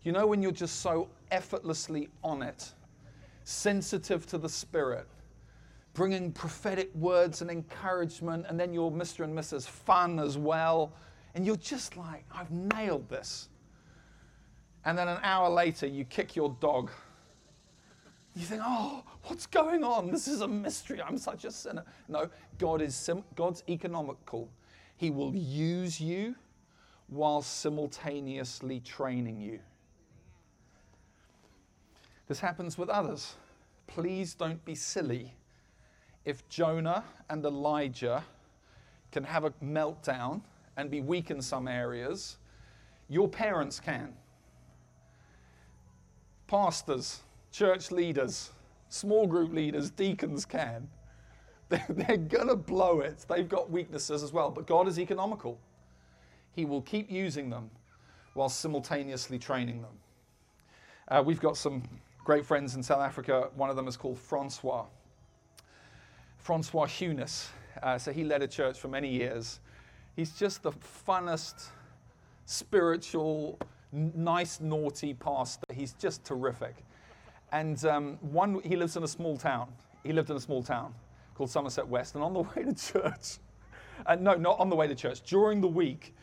You 0.04 0.12
know, 0.12 0.28
when 0.28 0.44
you're 0.44 0.52
just 0.52 0.82
so 0.82 1.10
effortlessly 1.32 2.10
on 2.24 2.44
it, 2.44 2.72
sensitive 3.46 4.28
to 4.28 4.38
the 4.38 4.48
Spirit, 4.48 5.08
bringing 5.96 6.32
prophetic 6.32 6.94
words 6.94 7.42
and 7.42 7.50
encouragement, 7.50 8.46
and 8.48 8.60
then 8.60 8.76
you're 8.76 8.92
Mr. 8.92 9.24
and 9.24 9.36
Mrs. 9.36 9.68
Fun 9.68 10.20
as 10.20 10.38
well, 10.38 10.94
and 11.34 11.44
you're 11.44 11.56
just 11.56 11.98
like, 11.98 12.26
I've 12.32 12.52
nailed 12.52 13.10
this 13.10 13.50
and 14.86 14.96
then 14.96 15.08
an 15.08 15.18
hour 15.24 15.50
later 15.50 15.88
you 15.88 16.06
kick 16.06 16.36
your 16.36 16.56
dog. 16.60 16.92
You 18.36 18.44
think, 18.46 18.62
oh, 18.64 19.04
what's 19.24 19.46
going 19.46 19.84
on? 19.84 20.12
This 20.12 20.28
is 20.28 20.42
a 20.42 20.48
mystery. 20.48 21.02
I'm 21.02 21.18
such 21.18 21.46
a 21.46 21.52
sinner. 21.52 21.86
No, 22.10 22.30
God 22.58 22.82
is 22.82 22.94
sim- 22.94 23.24
God's 23.36 23.64
economical. 23.70 24.50
He 24.98 25.10
will 25.10 25.34
use 25.34 26.02
you 26.02 26.36
while 27.08 27.42
simultaneously 27.42 28.82
training 28.82 29.40
you. 29.40 29.60
This 32.28 32.40
happens 32.40 32.78
with 32.78 32.90
others. 32.90 33.36
Please 33.88 34.34
don't 34.34 34.64
be 34.66 34.76
silly. 34.76 35.34
If 36.26 36.48
Jonah 36.50 37.04
and 37.30 37.46
Elijah 37.46 38.24
can 39.12 39.24
have 39.24 39.46
a 39.46 39.52
meltdown 39.64 40.42
and 40.76 40.92
be 40.92 41.00
weak 41.00 41.32
in 41.32 41.42
some 41.42 41.68
areas, 41.68 42.38
your 43.08 43.30
parents 43.30 43.80
can. 43.80 44.14
Pastors, 46.48 47.22
church 47.56 47.90
leaders, 47.90 48.52
small 48.90 49.26
group 49.28 49.54
leaders, 49.54 49.90
deacons 49.90 50.46
can. 50.46 50.88
They're, 51.70 51.86
they're 51.90 52.18
going 52.18 52.48
to 52.48 52.56
blow 52.56 53.00
it. 53.00 53.26
They've 53.28 53.50
got 53.50 53.72
weaknesses 53.72 54.22
as 54.22 54.32
well, 54.32 54.52
but 54.52 54.68
God 54.68 54.88
is 54.88 55.00
economical. 55.00 55.58
He 56.52 56.64
will 56.64 56.84
keep 56.84 57.10
using 57.10 57.50
them 57.50 57.72
while 58.36 58.50
simultaneously 58.50 59.40
training 59.40 59.82
them. 59.82 59.98
Uh, 61.08 61.24
we've 61.26 61.40
got 61.40 61.58
some 61.58 61.82
great 62.24 62.46
friends 62.46 62.76
in 62.76 62.84
South 62.84 63.02
Africa. 63.02 63.50
One 63.56 63.72
of 63.72 63.76
them 63.76 63.88
is 63.88 63.98
called 63.98 64.20
Francois. 64.20 64.86
Francois 66.38 66.86
Hunis. 66.86 67.50
Uh, 67.82 67.98
so 67.98 68.12
he 68.12 68.24
led 68.24 68.44
a 68.44 68.48
church 68.48 68.80
for 68.80 68.88
many 68.88 69.10
years. 69.10 69.60
He's 70.16 70.38
just 70.38 70.62
the 70.62 70.72
funnest, 70.72 71.70
spiritual, 72.46 73.58
nice, 73.92 74.60
naughty 74.60 75.16
pastor. 75.16 75.66
He's 75.74 75.94
just 75.94 76.24
terrific. 76.24 76.76
And 77.56 77.86
um, 77.86 78.18
one, 78.20 78.60
he 78.66 78.76
lives 78.76 78.98
in 78.98 79.04
a 79.04 79.08
small 79.08 79.38
town. 79.38 79.70
He 80.04 80.12
lived 80.12 80.30
in 80.30 80.36
a 80.36 80.42
small 80.42 80.62
town 80.62 80.94
called 81.36 81.50
Somerset 81.50 81.88
West. 81.88 82.16
And 82.16 82.24
on 82.24 82.34
the 82.34 82.42
way 82.56 82.64
to 82.64 82.74
church, 82.74 83.38
uh, 84.06 84.16
no, 84.16 84.34
not 84.34 84.60
on 84.60 84.70
the 84.70 84.76
way 84.76 84.90
to 84.90 84.96
church, 84.96 85.22
during 85.22 85.62
the 85.62 85.68
week, 85.70 86.14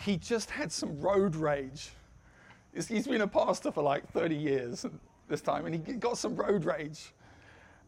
he 0.00 0.16
just 0.16 0.50
had 0.50 0.72
some 0.72 1.00
road 1.00 1.36
rage. 1.36 1.90
He's 2.72 3.06
been 3.06 3.20
a 3.20 3.28
pastor 3.28 3.70
for 3.70 3.84
like 3.84 4.10
30 4.10 4.34
years 4.34 4.84
this 5.28 5.40
time, 5.40 5.66
and 5.66 5.86
he 5.86 5.92
got 5.92 6.18
some 6.18 6.34
road 6.34 6.64
rage. 6.64 7.14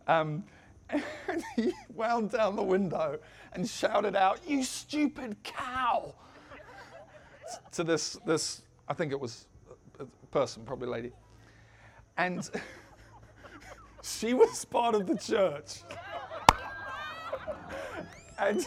Um, 0.07 0.45
and 0.88 1.43
he 1.57 1.73
wound 1.93 2.31
down 2.31 2.55
the 2.55 2.62
window 2.62 3.19
and 3.55 3.69
shouted 3.69 4.14
out, 4.14 4.38
You 4.47 4.62
stupid 4.62 5.37
cow! 5.43 6.14
to 7.73 7.83
this, 7.83 8.16
this, 8.25 8.62
I 8.88 8.95
think 8.95 9.11
it 9.11 9.19
was 9.19 9.47
a 9.99 10.05
person, 10.31 10.62
probably 10.64 10.87
a 10.87 10.90
lady. 10.93 11.12
And 12.18 12.49
she 14.02 14.35
was 14.35 14.64
part 14.64 14.94
of 14.94 15.06
the 15.06 15.16
church. 15.16 15.82
and 18.38 18.66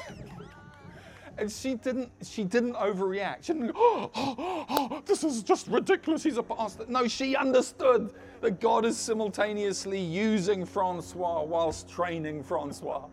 and 1.40 1.52
she 1.52 1.76
didn't 1.76 2.12
she 2.22 2.44
didn't 2.44 2.74
overreact. 2.74 3.46
She 3.46 3.54
didn't 3.54 3.68
go, 3.68 3.74
oh, 3.76 4.12
oh, 4.16 4.66
oh, 4.70 5.04
this 5.06 5.24
is 5.24 5.42
just 5.42 5.68
ridiculous. 5.68 6.24
He's 6.24 6.38
a 6.38 6.44
pastor. 6.44 6.86
No, 6.88 7.08
she 7.08 7.36
understood 7.36 8.14
that 8.42 8.60
God 8.60 8.86
is 8.86 8.98
simultaneously 8.98 10.00
using 10.00 10.66
Francois 10.66 11.44
whilst 11.44 11.90
training 11.90 12.44
Francois. 12.44 13.06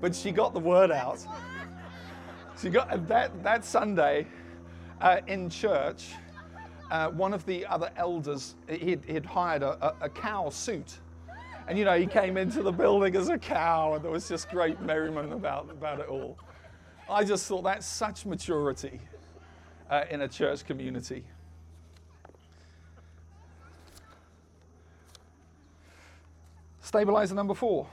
But 0.00 0.14
she 0.14 0.32
got 0.32 0.54
the 0.54 0.60
word 0.60 0.90
out. 0.90 1.24
She 2.60 2.70
got 2.70 3.06
that 3.06 3.42
that 3.44 3.64
Sunday 3.64 4.26
uh, 5.00 5.20
in 5.28 5.48
church. 5.48 6.08
Uh, 6.90 7.10
one 7.10 7.34
of 7.34 7.44
the 7.44 7.66
other 7.66 7.90
elders 7.96 8.54
he'd, 8.68 9.04
he'd 9.04 9.26
hired 9.26 9.62
a, 9.62 9.86
a, 9.86 10.06
a 10.06 10.08
cow 10.08 10.48
suit. 10.48 10.98
And 11.66 11.78
you 11.78 11.84
know, 11.84 11.98
he 11.98 12.06
came 12.06 12.38
into 12.38 12.62
the 12.62 12.72
building 12.72 13.14
as 13.14 13.28
a 13.28 13.36
cow, 13.36 13.94
and 13.94 14.02
there 14.02 14.10
was 14.10 14.26
just 14.26 14.48
great 14.48 14.80
merriment 14.80 15.32
about, 15.32 15.68
about 15.70 16.00
it 16.00 16.08
all. 16.08 16.38
I 17.10 17.24
just 17.24 17.46
thought 17.46 17.62
that's 17.64 17.86
such 17.86 18.24
maturity 18.24 19.00
uh, 19.90 20.04
in 20.10 20.22
a 20.22 20.28
church 20.28 20.64
community. 20.64 21.24
Stabilizer 26.80 27.34
number 27.34 27.52
four 27.52 27.86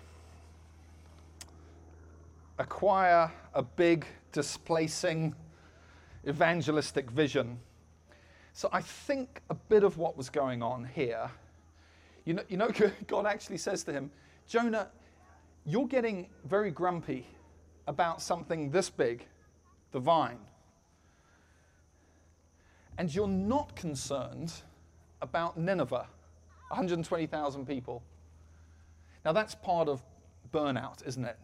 acquire 2.57 3.29
a 3.53 3.61
big, 3.61 4.05
displacing, 4.31 5.35
evangelistic 6.25 7.11
vision. 7.11 7.59
So 8.55 8.69
I 8.71 8.79
think 8.79 9.41
a 9.49 9.53
bit 9.53 9.83
of 9.83 9.97
what 9.97 10.15
was 10.15 10.29
going 10.29 10.63
on 10.63 10.87
here, 10.95 11.29
you 12.23 12.35
know, 12.35 12.43
you 12.47 12.55
know 12.55 12.69
God 13.07 13.25
actually 13.25 13.57
says 13.57 13.83
to 13.83 13.91
him, 13.91 14.09
Jonah, 14.47 14.87
you're 15.65 15.87
getting 15.87 16.29
very 16.45 16.71
grumpy 16.71 17.27
about 17.85 18.21
something 18.21 18.71
this 18.71 18.89
big, 18.89 19.25
the 19.91 19.99
vine. 19.99 20.37
And 22.97 23.13
you're 23.13 23.27
not 23.27 23.75
concerned 23.75 24.53
about 25.21 25.57
Nineveh, 25.57 26.07
120,000 26.69 27.67
people. 27.67 28.03
Now, 29.25 29.33
that's 29.33 29.53
part 29.53 29.89
of 29.89 30.01
burnout, 30.53 31.05
isn't 31.05 31.25
it? 31.25 31.37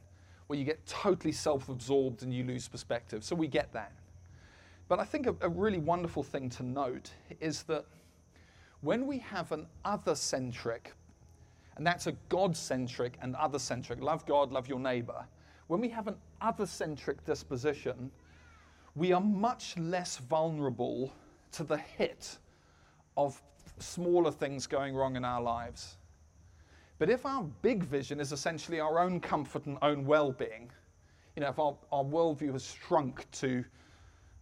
Where 0.47 0.57
you 0.57 0.63
get 0.63 0.85
totally 0.85 1.33
self 1.33 1.67
absorbed 1.67 2.23
and 2.23 2.33
you 2.33 2.45
lose 2.45 2.69
perspective. 2.69 3.25
So 3.25 3.35
we 3.35 3.47
get 3.47 3.73
that. 3.73 3.91
But 4.91 4.99
I 4.99 5.05
think 5.05 5.25
a, 5.25 5.33
a 5.39 5.47
really 5.47 5.77
wonderful 5.77 6.21
thing 6.21 6.49
to 6.49 6.63
note 6.63 7.11
is 7.39 7.63
that 7.63 7.85
when 8.81 9.07
we 9.07 9.19
have 9.19 9.53
an 9.53 9.65
other 9.85 10.15
centric, 10.15 10.91
and 11.77 11.87
that's 11.87 12.07
a 12.07 12.11
God 12.27 12.57
centric 12.57 13.13
and 13.21 13.33
other 13.37 13.57
centric, 13.57 14.01
love 14.01 14.25
God, 14.25 14.51
love 14.51 14.67
your 14.67 14.81
neighbor 14.81 15.25
when 15.67 15.79
we 15.79 15.87
have 15.87 16.09
an 16.09 16.17
other 16.41 16.65
centric 16.65 17.23
disposition, 17.23 18.11
we 18.93 19.13
are 19.13 19.21
much 19.21 19.77
less 19.77 20.17
vulnerable 20.17 21.13
to 21.53 21.63
the 21.63 21.77
hit 21.77 22.37
of 23.15 23.41
smaller 23.79 24.29
things 24.29 24.67
going 24.67 24.93
wrong 24.93 25.15
in 25.15 25.23
our 25.23 25.41
lives. 25.41 25.95
But 26.99 27.09
if 27.09 27.25
our 27.25 27.43
big 27.61 27.83
vision 27.83 28.19
is 28.19 28.33
essentially 28.33 28.81
our 28.81 28.99
own 28.99 29.21
comfort 29.21 29.67
and 29.67 29.77
own 29.81 30.05
well 30.05 30.33
being, 30.33 30.69
you 31.37 31.43
know, 31.43 31.47
if 31.47 31.59
our, 31.59 31.77
our 31.93 32.03
worldview 32.03 32.51
has 32.51 32.75
shrunk 32.85 33.25
to 33.39 33.63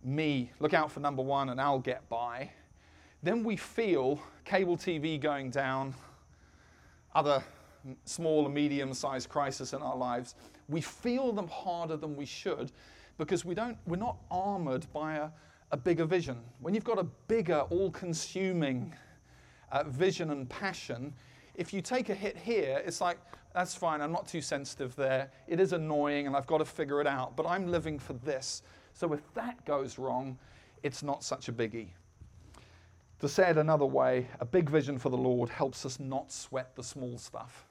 me, 0.04 0.52
look 0.60 0.74
out 0.74 0.92
for 0.92 1.00
number 1.00 1.22
one 1.22 1.50
and 1.50 1.60
I'll 1.60 1.80
get 1.80 2.08
by, 2.10 2.50
then 3.22 3.44
we 3.44 3.56
feel 3.56 4.20
cable 4.46 4.78
TV 4.78 5.20
going 5.20 5.50
down, 5.50 5.94
other 7.14 7.44
small 8.06 8.46
and 8.46 8.54
medium 8.54 8.94
sized 8.94 9.30
crisis 9.30 9.74
in 9.74 9.82
our 9.82 9.96
lives, 9.96 10.36
we 10.68 10.82
feel 10.82 11.32
them 11.32 11.48
harder 11.48 11.98
than 11.98 12.16
we 12.16 12.26
should 12.26 12.72
because 13.18 13.44
we 13.44 13.54
don't, 13.54 13.78
we're 13.86 13.98
not 13.98 14.18
armored 14.32 14.86
by 14.94 15.16
a, 15.16 15.30
a 15.72 15.78
bigger 15.78 16.06
vision. 16.06 16.38
When 16.62 16.74
you've 16.74 16.84
got 16.84 17.00
a 17.00 17.06
bigger, 17.28 17.62
all 17.70 17.92
consuming 17.92 18.94
uh, 19.72 19.84
vision 19.84 20.32
and 20.32 20.50
passion, 20.50 21.14
if 21.56 21.74
you 21.74 21.82
take 21.82 22.10
a 22.10 22.16
hit 22.16 22.38
here, 22.38 22.82
it's 22.86 23.02
like, 23.02 23.18
that's 23.54 23.76
fine, 23.76 24.02
I'm 24.02 24.12
not 24.12 24.28
too 24.28 24.42
sensitive 24.42 24.96
there. 24.96 25.30
It 25.48 25.60
is 25.60 25.74
annoying 25.74 26.28
and 26.28 26.36
I've 26.36 26.48
got 26.48 26.60
to 26.60 26.66
figure 26.66 27.02
it 27.02 27.08
out, 27.08 27.36
but 27.36 27.46
I'm 27.46 27.70
living 27.70 28.00
for 28.00 28.14
this. 28.14 28.62
So 29.00 29.14
if 29.14 29.34
that 29.34 29.64
goes 29.64 29.98
wrong, 29.98 30.38
it's 30.84 31.04
not 31.04 31.24
such 31.24 31.48
a 31.48 31.54
biggie. 31.54 31.88
To 33.22 33.30
say 33.30 33.50
it 33.50 33.58
another 33.58 33.86
way, 33.86 34.28
a 34.42 34.46
big 34.46 34.70
vision 34.70 35.00
for 35.00 35.08
the 35.08 35.16
Lord 35.16 35.48
helps 35.48 35.86
us 35.86 36.02
not 36.02 36.34
sweat 36.34 36.76
the 36.76 36.84
small 36.84 37.18
stuff. 37.18 37.66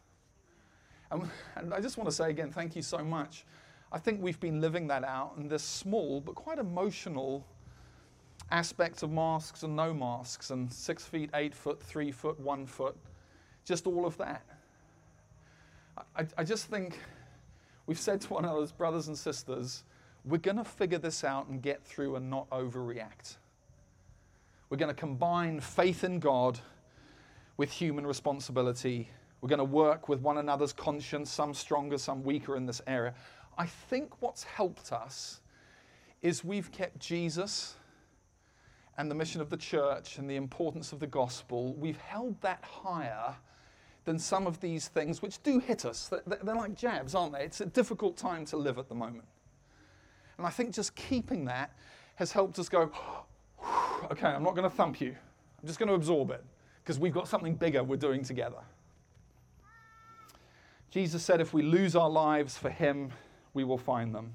And, 1.11 1.29
and 1.57 1.75
I 1.75 1.83
just 1.83 1.99
want 1.99 2.09
to 2.09 2.17
say 2.17 2.31
again, 2.31 2.51
thank 2.51 2.75
you 2.75 2.81
so 2.81 3.05
much. 3.05 3.45
I 3.93 3.99
think 3.99 4.23
we've 4.23 4.41
been 4.41 4.62
living 4.62 4.87
that 4.87 5.05
out 5.05 5.35
in 5.37 5.49
this 5.49 5.62
small 5.62 6.23
but 6.23 6.35
quite 6.35 6.59
emotional 6.59 7.45
aspects 8.51 9.03
of 9.03 9.11
masks 9.11 9.64
and 9.64 9.77
no 9.77 9.93
masks 9.93 10.49
and 10.49 10.73
six 10.73 11.05
feet, 11.05 11.29
eight 11.35 11.55
foot, 11.55 11.79
three 11.79 12.11
foot, 12.11 12.41
one 12.41 12.64
foot, 12.64 12.97
just 13.67 13.87
all 13.87 14.07
of 14.07 14.17
that. 14.17 14.47
I, 16.17 16.27
I 16.38 16.45
just 16.45 16.71
think 16.71 16.99
we've 17.87 18.01
said 18.01 18.23
to 18.23 18.33
one 18.33 18.47
another, 18.47 18.67
brothers 18.79 19.09
and 19.09 19.19
sisters, 19.19 19.85
we're 20.29 20.38
going 20.38 20.57
to 20.57 20.64
figure 20.64 20.99
this 20.99 21.25
out 21.25 21.49
and 21.49 21.62
get 21.62 21.85
through 21.85 22.17
and 22.17 22.29
not 22.29 22.49
overreact. 22.51 23.37
We're 24.71 24.77
going 24.77 24.95
to 24.95 25.01
combine 25.01 25.61
faith 25.61 26.05
in 26.05 26.19
God 26.19 26.59
with 27.57 27.71
human 27.71 28.07
responsibility 28.07 29.09
we're 29.41 29.49
going 29.49 29.59
to 29.59 29.64
work 29.64 30.09
with 30.09 30.21
one 30.21 30.38
another's 30.38 30.73
conscience, 30.73 31.31
some 31.31 31.55
stronger, 31.55 31.99
some 31.99 32.25
weaker 32.25 32.57
in 32.57 32.67
this 32.67 32.83
area. 32.87 33.14
I 33.57 33.67
think 33.67 34.21
what's 34.21 34.43
helped 34.43 34.93
us 34.93 35.41
is 36.23 36.45
we've 36.45 36.73
kept 36.73 36.99
Jesus 36.99 37.75
and 38.97 39.09
the 39.09 39.14
mission 39.14 39.41
of 39.41 39.49
the 39.49 39.57
church 39.57 40.19
and 40.19 40.29
the 40.29 40.35
importance 40.35 40.93
of 40.93 40.99
the 40.99 41.07
gospel, 41.07 41.75
we've 41.75 41.99
held 41.99 42.41
that 42.41 42.64
higher 42.64 43.37
than 44.05 44.19
some 44.19 44.47
of 44.47 44.61
these 44.61 44.88
things 44.88 45.23
which 45.23 45.41
do 45.45 45.61
hit 45.61 45.85
us. 45.85 46.11
They're 46.27 46.55
like 46.57 46.75
jabs, 46.75 47.14
aren't 47.14 47.35
they? 47.35 47.45
It's 47.45 47.61
a 47.61 47.67
difficult 47.67 48.17
time 48.17 48.45
to 48.47 48.57
live 48.57 48.79
at 48.79 48.88
the 48.88 48.95
moment. 48.97 49.25
And 50.38 50.46
I 50.46 50.51
think 50.51 50.72
just 50.72 50.94
keeping 50.94 51.44
that 51.46 51.72
has 52.14 52.33
helped 52.33 52.59
us 52.59 52.68
go, 52.68 52.90
okay, 54.11 54.29
I'm 54.29 54.44
not 54.44 54.55
going 54.55 54.68
to 54.68 54.74
thump 54.74 55.01
you. 55.01 55.14
I'm 55.61 55.66
just 55.66 55.79
going 55.79 55.88
to 55.88 55.94
absorb 55.94 56.31
it 56.31 56.42
because 56.83 56.98
we've 56.98 57.12
got 57.12 57.29
something 57.29 57.55
bigger 57.55 57.83
we're 57.83 57.96
doing 57.96 58.24
together. 58.24 58.62
Jesus 60.90 61.22
said, 61.22 61.40
if 61.40 61.53
we 61.53 61.62
lose 61.62 61.94
our 61.94 62.09
lives 62.09 62.57
for 62.57 62.70
Him, 62.70 63.11
we 63.53 63.64
will 63.64 63.77
find 63.77 64.14
them. 64.14 64.33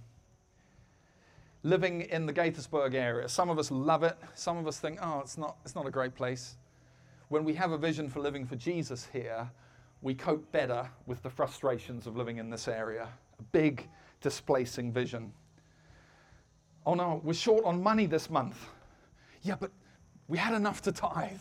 Living 1.63 2.01
in 2.01 2.25
the 2.25 2.33
Gaithersburg 2.33 2.93
area, 2.93 3.27
some 3.27 3.49
of 3.49 3.57
us 3.57 3.71
love 3.71 4.03
it, 4.03 4.17
some 4.35 4.57
of 4.57 4.67
us 4.67 4.79
think, 4.79 4.99
oh, 5.01 5.21
it's 5.21 5.37
not, 5.37 5.55
it's 5.63 5.75
not 5.75 5.87
a 5.87 5.91
great 5.91 6.13
place. 6.13 6.57
when 7.29 7.43
we 7.43 7.53
have 7.55 7.71
a 7.71 7.77
vision 7.77 8.09
for 8.09 8.19
living 8.19 8.45
for 8.45 8.55
Jesus 8.55 9.07
here, 9.11 9.49
we 10.01 10.13
cope 10.13 10.51
better 10.51 10.87
with 11.07 11.23
the 11.23 11.29
frustrations 11.29 12.05
of 12.05 12.17
living 12.17 12.37
in 12.37 12.49
this 12.49 12.67
area. 12.67 13.07
A 13.39 13.43
big 13.43 13.87
displacing 14.21 14.91
vision. 14.91 15.33
Oh 16.85 16.93
no, 16.95 17.21
we're 17.23 17.33
short 17.33 17.63
on 17.65 17.81
money 17.81 18.05
this 18.05 18.29
month. 18.29 18.67
Yeah, 19.41 19.55
but 19.59 19.71
we 20.27 20.37
had 20.37 20.53
enough 20.53 20.81
to 20.83 20.91
tithe. 20.91 21.39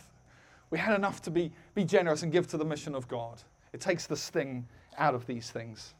We 0.71 0.79
had 0.79 0.95
enough 0.95 1.21
to 1.23 1.31
be, 1.31 1.53
be 1.75 1.85
generous 1.85 2.23
and 2.23 2.33
give 2.33 2.47
to 2.49 2.57
the 2.57 2.65
mission 2.65 2.95
of 2.95 3.07
God. 3.09 3.43
It 3.73 3.81
takes 3.81 4.07
the 4.07 4.17
sting 4.17 4.67
out 4.99 5.15
of 5.15 5.27
these 5.27 5.51
things. 5.51 5.95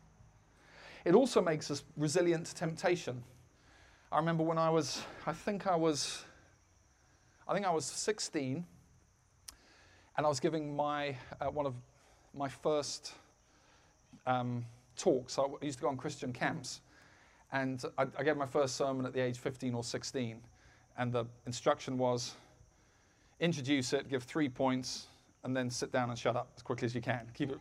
It 1.05 1.15
also 1.15 1.41
makes 1.41 1.71
us 1.71 1.85
resilient 1.97 2.47
to 2.47 2.55
temptation. 2.55 3.23
I 4.11 4.19
remember 4.19 4.45
when 4.45 4.59
I 4.59 4.71
was, 4.71 5.03
I 5.27 5.33
think 5.33 5.67
I 5.67 5.75
was, 5.75 6.25
I 7.49 7.55
think 7.55 7.67
I 7.67 7.71
was 7.71 7.85
16, 7.85 8.65
and 10.17 10.27
I 10.27 10.29
was 10.29 10.39
giving 10.39 10.77
my 10.77 11.17
uh, 11.41 11.47
one 11.47 11.67
of 11.67 11.75
my 12.35 12.49
first 12.49 13.15
um, 14.27 14.65
talks. 14.97 15.39
I 15.39 15.45
used 15.61 15.79
to 15.79 15.83
go 15.83 15.89
on 15.89 15.97
Christian 15.97 16.33
camps, 16.33 16.81
and 17.53 17.85
I, 17.99 18.07
I 18.19 18.23
gave 18.23 18.37
my 18.37 18.47
first 18.47 18.77
sermon 18.77 19.07
at 19.07 19.13
the 19.13 19.21
age 19.21 19.39
15 19.39 19.75
or 19.75 19.85
16, 19.85 20.41
and 20.99 21.13
the 21.13 21.25
instruction 21.47 21.99
was 21.99 22.35
introduce 23.41 23.93
it, 23.93 24.09
give 24.09 24.23
three 24.23 24.49
points, 24.49 25.09
and 25.45 25.57
then 25.57 25.69
sit 25.69 25.93
down 25.93 26.11
and 26.11 26.19
shut 26.19 26.37
up 26.37 26.53
as 26.57 26.63
quickly 26.63 26.87
as 26.87 26.95
you 26.95 27.01
can. 27.01 27.29
Keep 27.35 27.51
it. 27.51 27.59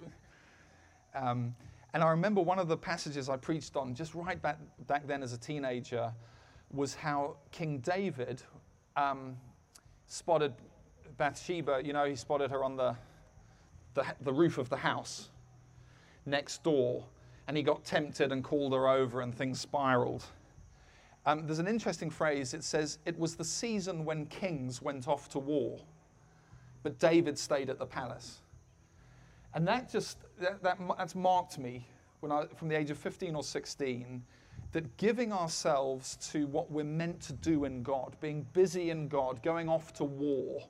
Um, 1.16 1.56
and 1.94 2.04
I 2.04 2.10
remember 2.12 2.40
one 2.42 2.60
of 2.60 2.68
the 2.68 2.78
passages 2.78 3.28
I 3.28 3.36
preached 3.36 3.76
on 3.76 3.94
just 3.94 4.16
right 4.16 4.42
back, 4.42 4.60
back 4.88 5.08
then 5.08 5.24
as 5.24 5.34
a 5.34 5.38
teenager 5.38 6.14
was 6.72 6.94
how 6.94 7.36
King 7.52 7.80
David 7.80 8.42
um, 8.96 9.36
spotted 10.08 10.54
Bathsheba. 11.18 11.82
You 11.84 11.94
know, 11.94 12.06
he 12.06 12.16
spotted 12.16 12.50
her 12.52 12.64
on 12.64 12.78
the, 12.78 12.96
the, 13.94 14.06
the 14.22 14.32
roof 14.32 14.58
of 14.58 14.70
the 14.70 14.78
house 14.78 15.30
next 16.26 16.64
door, 16.64 17.04
and 17.48 17.58
he 17.58 17.64
got 17.64 17.84
tempted 17.84 18.32
and 18.32 18.44
called 18.44 18.74
her 18.74 18.88
over, 18.88 19.22
and 19.22 19.34
things 19.34 19.60
spiraled. 19.60 20.24
Um, 21.26 21.46
there's 21.46 21.60
an 21.60 21.68
interesting 21.68 22.10
phrase. 22.10 22.54
It 22.54 22.64
says, 22.64 23.00
It 23.06 23.18
was 23.18 23.36
the 23.36 23.44
season 23.44 24.06
when 24.06 24.26
kings 24.28 24.82
went 24.82 25.08
off 25.08 25.30
to 25.30 25.40
war, 25.40 25.80
but 26.84 27.00
David 27.00 27.38
stayed 27.38 27.70
at 27.70 27.80
the 27.80 27.86
palace. 27.86 28.40
And 29.54 29.68
that 29.68 29.92
just, 29.92 30.18
that, 30.40 30.64
that, 30.64 30.80
that's 30.98 31.16
marked 31.16 31.58
me 31.60 31.86
when 32.22 32.32
I, 32.32 32.46
from 32.56 32.70
the 32.70 32.78
age 32.78 32.90
of 32.90 32.98
15 32.98 33.36
or 33.36 33.44
16 33.44 34.24
that 34.72 34.98
giving 34.98 35.34
ourselves 35.34 36.16
to 36.32 36.48
what 36.48 36.72
we're 36.72 36.84
meant 36.84 37.20
to 37.22 37.34
do 37.34 37.66
in 37.66 37.84
God, 37.84 38.16
being 38.22 38.46
busy 38.54 38.90
in 38.90 39.08
God, 39.08 39.44
going 39.44 39.68
off 39.68 39.94
to 39.96 40.06
war, 40.06 40.62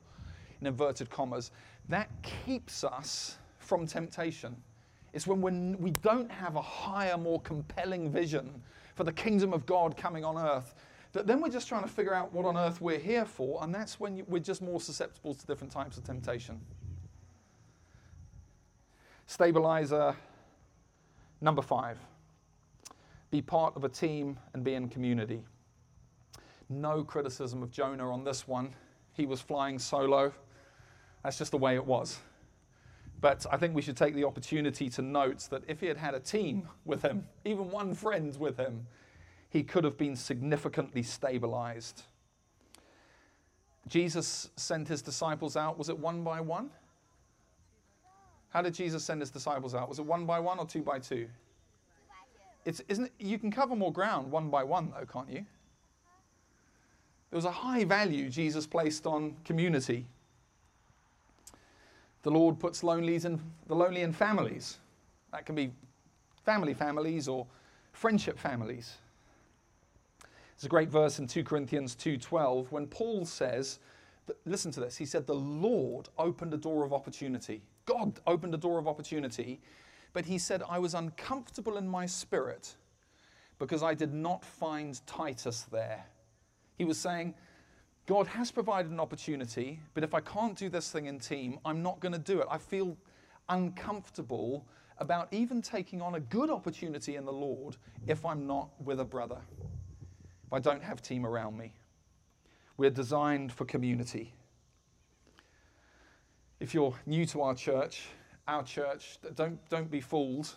in 0.59 0.67
inverted 0.67 1.09
commas, 1.09 1.51
that 1.89 2.09
keeps 2.23 2.83
us 2.83 3.37
from 3.59 3.85
temptation. 3.85 4.55
It's 5.13 5.27
when 5.27 5.77
we 5.79 5.91
don't 5.91 6.31
have 6.31 6.55
a 6.55 6.61
higher, 6.61 7.17
more 7.17 7.41
compelling 7.41 8.09
vision 8.09 8.61
for 8.95 9.03
the 9.03 9.11
kingdom 9.11 9.53
of 9.53 9.65
God 9.65 9.97
coming 9.97 10.23
on 10.23 10.37
earth 10.37 10.73
that 11.13 11.27
then 11.27 11.41
we're 11.41 11.49
just 11.49 11.67
trying 11.67 11.83
to 11.83 11.89
figure 11.89 12.13
out 12.13 12.31
what 12.31 12.45
on 12.45 12.57
earth 12.57 12.79
we're 12.79 12.99
here 12.99 13.25
for, 13.25 13.63
and 13.63 13.73
that's 13.75 13.99
when 13.99 14.23
we're 14.27 14.39
just 14.39 14.61
more 14.61 14.79
susceptible 14.79 15.33
to 15.33 15.45
different 15.45 15.71
types 15.71 15.97
of 15.97 16.03
temptation. 16.03 16.59
Stabilizer 19.25 20.15
number 21.41 21.61
five 21.61 21.97
be 23.29 23.41
part 23.41 23.75
of 23.77 23.85
a 23.85 23.89
team 23.89 24.37
and 24.53 24.61
be 24.61 24.73
in 24.73 24.89
community. 24.89 25.41
No 26.67 27.01
criticism 27.01 27.63
of 27.63 27.71
Jonah 27.71 28.11
on 28.11 28.25
this 28.25 28.45
one. 28.45 28.75
He 29.13 29.25
was 29.25 29.39
flying 29.39 29.79
solo. 29.79 30.33
That's 31.23 31.37
just 31.37 31.51
the 31.51 31.57
way 31.57 31.75
it 31.75 31.85
was. 31.85 32.19
But 33.21 33.45
I 33.51 33.57
think 33.57 33.75
we 33.75 33.83
should 33.83 33.95
take 33.95 34.15
the 34.15 34.25
opportunity 34.25 34.89
to 34.89 35.01
note 35.01 35.47
that 35.51 35.63
if 35.67 35.79
he 35.79 35.85
had 35.85 35.97
had 35.97 36.15
a 36.15 36.19
team 36.19 36.67
with 36.85 37.03
him, 37.03 37.25
even 37.45 37.69
one 37.69 37.93
friend 37.93 38.35
with 38.39 38.57
him, 38.57 38.87
he 39.49 39.61
could 39.63 39.83
have 39.83 39.97
been 39.97 40.15
significantly 40.15 41.03
stabilized. 41.03 42.03
Jesus 43.87 44.49
sent 44.55 44.87
his 44.87 45.01
disciples 45.01 45.55
out, 45.55 45.77
was 45.77 45.89
it 45.89 45.97
one 45.97 46.23
by 46.23 46.41
one? 46.41 46.71
How 48.49 48.61
did 48.61 48.73
Jesus 48.73 49.03
send 49.03 49.21
his 49.21 49.29
disciples 49.29 49.75
out? 49.75 49.87
Was 49.87 49.99
it 49.99 50.05
one 50.05 50.25
by 50.25 50.39
one 50.39 50.57
or 50.59 50.65
two 50.65 50.81
by 50.81 50.99
two? 50.99 51.27
It's, 52.65 52.81
isn't 52.87 53.05
it, 53.05 53.13
you 53.19 53.37
can 53.39 53.51
cover 53.51 53.75
more 53.75 53.93
ground 53.93 54.31
one 54.31 54.49
by 54.49 54.63
one, 54.63 54.91
though, 54.97 55.05
can't 55.05 55.29
you? 55.29 55.45
There 57.29 57.37
was 57.37 57.45
a 57.45 57.51
high 57.51 57.85
value 57.85 58.29
Jesus 58.29 58.67
placed 58.67 59.07
on 59.07 59.35
community. 59.45 60.05
The 62.23 62.31
Lord 62.31 62.59
puts 62.59 62.83
lonelies 62.83 63.25
in, 63.25 63.39
the 63.67 63.75
lonely 63.75 64.01
in 64.01 64.13
families. 64.13 64.77
That 65.31 65.45
can 65.45 65.55
be 65.55 65.71
family 66.45 66.73
families 66.73 67.27
or 67.27 67.47
friendship 67.93 68.37
families. 68.37 68.97
There's 70.21 70.65
a 70.65 70.69
great 70.69 70.89
verse 70.89 71.19
in 71.19 71.27
2 71.27 71.43
Corinthians 71.43 71.95
2:12 71.95 72.71
when 72.71 72.85
Paul 72.87 73.25
says, 73.25 73.79
listen 74.45 74.71
to 74.71 74.79
this. 74.79 74.97
He 74.97 75.05
said 75.05 75.25
the 75.25 75.33
Lord 75.33 76.09
opened 76.17 76.53
a 76.53 76.57
door 76.57 76.85
of 76.85 76.93
opportunity. 76.93 77.61
God 77.85 78.19
opened 78.27 78.53
a 78.53 78.57
door 78.57 78.77
of 78.77 78.87
opportunity, 78.87 79.59
but 80.13 80.25
he 80.25 80.37
said 80.37 80.61
I 80.69 80.79
was 80.79 80.93
uncomfortable 80.93 81.77
in 81.77 81.87
my 81.87 82.05
spirit 82.05 82.75
because 83.59 83.83
I 83.83 83.93
did 83.93 84.13
not 84.13 84.45
find 84.45 84.99
Titus 85.05 85.63
there. 85.71 86.05
He 86.77 86.85
was 86.85 86.97
saying, 86.97 87.33
God 88.07 88.27
has 88.27 88.51
provided 88.51 88.91
an 88.91 88.99
opportunity, 88.99 89.79
but 89.93 90.03
if 90.03 90.13
I 90.13 90.21
can't 90.21 90.57
do 90.57 90.69
this 90.69 90.91
thing 90.91 91.05
in 91.05 91.19
team, 91.19 91.59
I'm 91.63 91.83
not 91.83 91.99
going 91.99 92.13
to 92.13 92.19
do 92.19 92.41
it. 92.41 92.47
I 92.49 92.57
feel 92.57 92.97
uncomfortable 93.49 94.65
about 94.97 95.27
even 95.31 95.61
taking 95.61 96.01
on 96.01 96.15
a 96.15 96.19
good 96.19 96.49
opportunity 96.49 97.15
in 97.15 97.25
the 97.25 97.31
Lord 97.31 97.77
if 98.07 98.25
I'm 98.25 98.47
not 98.47 98.69
with 98.83 98.99
a 98.99 99.05
brother, 99.05 99.37
if 100.45 100.53
I 100.53 100.59
don't 100.59 100.83
have 100.83 101.01
team 101.01 101.25
around 101.25 101.57
me. 101.57 101.73
We're 102.77 102.89
designed 102.89 103.51
for 103.51 103.65
community. 103.65 104.33
If 106.59 106.73
you're 106.73 106.95
new 107.05 107.25
to 107.27 107.41
our 107.41 107.55
church, 107.55 108.07
our 108.47 108.63
church, 108.63 109.19
don't, 109.35 109.59
don't 109.69 109.89
be 109.89 110.01
fooled. 110.01 110.55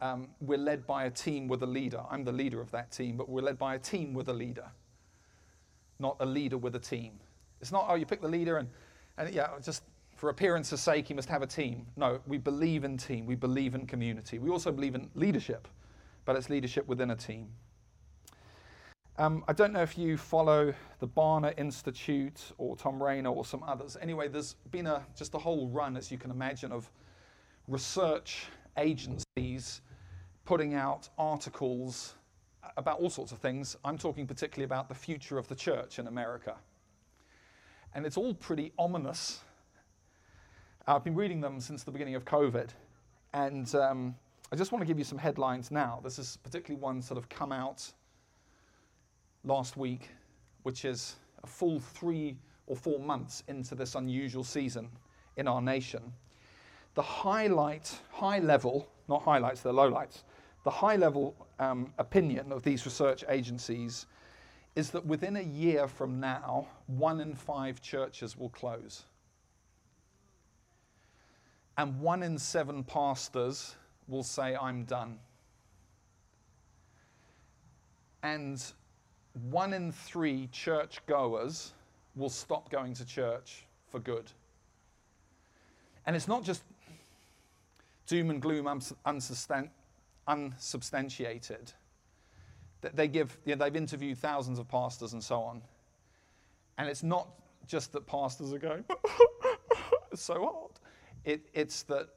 Um, 0.00 0.28
we're 0.40 0.58
led 0.58 0.86
by 0.86 1.04
a 1.04 1.10
team 1.10 1.48
with 1.48 1.62
a 1.62 1.66
leader. 1.66 2.00
I'm 2.10 2.24
the 2.24 2.32
leader 2.32 2.60
of 2.60 2.70
that 2.72 2.90
team, 2.90 3.16
but 3.16 3.28
we're 3.28 3.42
led 3.42 3.58
by 3.58 3.76
a 3.76 3.78
team 3.78 4.12
with 4.12 4.28
a 4.28 4.32
leader 4.32 4.66
not 6.04 6.16
a 6.20 6.26
leader 6.26 6.58
with 6.58 6.74
a 6.76 6.84
team. 6.94 7.12
It's 7.60 7.72
not, 7.72 7.86
oh, 7.88 7.94
you 7.94 8.06
pick 8.06 8.20
the 8.20 8.28
leader 8.38 8.58
and, 8.58 8.68
and 9.18 9.34
yeah, 9.34 9.48
just 9.62 9.82
for 10.14 10.28
appearance's 10.28 10.80
sake, 10.80 11.08
he 11.08 11.14
must 11.14 11.28
have 11.28 11.42
a 11.42 11.46
team. 11.46 11.86
No, 11.96 12.20
we 12.26 12.38
believe 12.38 12.84
in 12.84 12.96
team. 12.96 13.26
We 13.26 13.34
believe 13.34 13.74
in 13.74 13.86
community. 13.86 14.38
We 14.38 14.50
also 14.50 14.70
believe 14.70 14.94
in 14.94 15.10
leadership, 15.14 15.66
but 16.26 16.36
it's 16.36 16.50
leadership 16.50 16.86
within 16.86 17.10
a 17.10 17.16
team. 17.16 17.48
Um, 19.16 19.44
I 19.48 19.52
don't 19.52 19.72
know 19.72 19.82
if 19.82 19.96
you 19.96 20.16
follow 20.16 20.74
the 20.98 21.08
Barna 21.08 21.56
Institute 21.56 22.40
or 22.58 22.76
Tom 22.76 23.02
Rainer 23.02 23.30
or 23.30 23.44
some 23.44 23.62
others. 23.62 23.96
Anyway, 24.00 24.28
there's 24.28 24.56
been 24.70 24.86
a, 24.86 25.02
just 25.16 25.34
a 25.34 25.38
whole 25.38 25.68
run, 25.68 25.96
as 25.96 26.10
you 26.10 26.18
can 26.18 26.30
imagine, 26.30 26.70
of 26.72 26.90
research 27.68 28.46
agencies 28.76 29.80
putting 30.44 30.74
out 30.74 31.08
articles 31.16 32.14
about 32.76 33.00
all 33.00 33.10
sorts 33.10 33.32
of 33.32 33.38
things. 33.38 33.76
I'm 33.84 33.98
talking 33.98 34.26
particularly 34.26 34.64
about 34.64 34.88
the 34.88 34.94
future 34.94 35.38
of 35.38 35.48
the 35.48 35.54
church 35.54 35.98
in 35.98 36.06
America. 36.06 36.56
And 37.94 38.04
it's 38.04 38.16
all 38.16 38.34
pretty 38.34 38.72
ominous. 38.78 39.40
I've 40.86 41.04
been 41.04 41.14
reading 41.14 41.40
them 41.40 41.60
since 41.60 41.84
the 41.84 41.90
beginning 41.90 42.16
of 42.16 42.24
COVID. 42.24 42.70
And 43.32 43.72
um, 43.74 44.14
I 44.52 44.56
just 44.56 44.72
want 44.72 44.82
to 44.82 44.86
give 44.86 44.98
you 44.98 45.04
some 45.04 45.18
headlines 45.18 45.70
now. 45.70 46.00
This 46.02 46.18
is 46.18 46.38
particularly 46.42 46.80
one 46.80 47.00
sort 47.00 47.18
of 47.18 47.28
come 47.28 47.52
out 47.52 47.90
last 49.44 49.76
week, 49.76 50.10
which 50.62 50.84
is 50.84 51.16
a 51.42 51.46
full 51.46 51.78
three 51.78 52.36
or 52.66 52.76
four 52.76 52.98
months 52.98 53.42
into 53.48 53.74
this 53.74 53.94
unusual 53.94 54.44
season 54.44 54.88
in 55.36 55.46
our 55.46 55.60
nation. 55.60 56.12
The 56.94 57.02
highlight, 57.02 57.94
high 58.10 58.38
level, 58.38 58.88
not 59.08 59.22
highlights, 59.22 59.60
they're 59.60 59.72
lowlights, 59.72 60.22
the 60.64 60.70
high 60.70 60.96
level 60.96 61.34
um, 61.58 61.92
opinion 61.98 62.52
of 62.52 62.62
these 62.62 62.84
research 62.84 63.24
agencies 63.28 64.06
is 64.76 64.90
that 64.90 65.06
within 65.06 65.36
a 65.36 65.42
year 65.42 65.86
from 65.86 66.18
now, 66.18 66.66
one 66.86 67.20
in 67.20 67.34
five 67.34 67.80
churches 67.80 68.36
will 68.36 68.48
close. 68.48 69.04
And 71.76 72.00
one 72.00 72.22
in 72.22 72.38
seven 72.38 72.82
pastors 72.84 73.76
will 74.08 74.22
say, 74.22 74.56
I'm 74.56 74.84
done. 74.84 75.18
And 78.22 78.62
one 79.50 79.72
in 79.72 79.92
three 79.92 80.48
church 80.52 81.00
goers 81.06 81.72
will 82.16 82.30
stop 82.30 82.70
going 82.70 82.94
to 82.94 83.04
church 83.04 83.66
for 83.88 83.98
good. 83.98 84.30
And 86.06 86.14
it's 86.14 86.28
not 86.28 86.42
just 86.42 86.62
doom 88.06 88.30
and 88.30 88.40
gloom, 88.40 88.66
unsubstan- 89.06 89.70
unsubstantiated. 90.28 91.72
They 92.80 93.08
give, 93.08 93.38
you 93.46 93.56
know, 93.56 93.64
they've 93.64 93.76
interviewed 93.76 94.18
thousands 94.18 94.58
of 94.58 94.68
pastors 94.68 95.14
and 95.14 95.22
so 95.22 95.40
on. 95.40 95.62
And 96.76 96.88
it's 96.88 97.02
not 97.02 97.28
just 97.66 97.92
that 97.92 98.06
pastors 98.06 98.52
are 98.52 98.58
going, 98.58 98.84
it's 100.12 100.22
so 100.22 100.34
hard. 100.34 100.72
It, 101.24 101.48
it's 101.54 101.82
that 101.84 102.08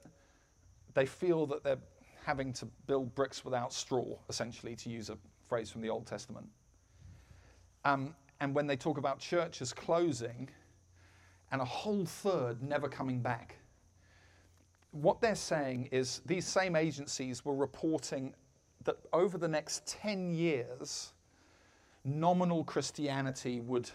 they 0.93 1.05
feel 1.05 1.45
that 1.47 1.63
they're 1.63 1.79
having 2.25 2.51
to 2.53 2.65
build 2.87 3.15
bricks 3.15 3.45
without 3.45 3.71
straw, 3.71 4.17
essentially, 4.27 4.75
to 4.75 4.89
use 4.89 5.09
a 5.09 5.17
phrase 5.47 5.69
from 5.69 5.81
the 5.81 5.89
Old 5.89 6.05
Testament. 6.05 6.47
Um, 7.85 8.13
and 8.41 8.53
when 8.53 8.67
they 8.67 8.75
talk 8.75 8.97
about 8.97 9.19
churches 9.19 9.71
closing 9.71 10.49
and 11.51 11.61
a 11.61 11.65
whole 11.65 12.05
third 12.05 12.61
never 12.61 12.89
coming 12.89 13.21
back, 13.21 13.55
what 15.01 15.21
they're 15.21 15.35
saying 15.35 15.89
is 15.91 16.21
these 16.25 16.45
same 16.45 16.75
agencies 16.75 17.45
were 17.45 17.55
reporting 17.55 18.33
that 18.83 18.97
over 19.13 19.37
the 19.37 19.47
next 19.47 19.85
10 19.87 20.33
years, 20.33 21.13
nominal 22.03 22.63
Christianity 22.63 23.59
would, 23.59 23.89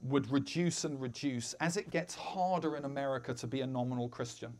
would 0.00 0.30
reduce 0.30 0.84
and 0.84 1.00
reduce 1.00 1.52
as 1.54 1.76
it 1.76 1.90
gets 1.90 2.14
harder 2.14 2.76
in 2.76 2.84
America 2.84 3.34
to 3.34 3.46
be 3.46 3.60
a 3.60 3.66
nominal 3.66 4.08
Christian. 4.08 4.54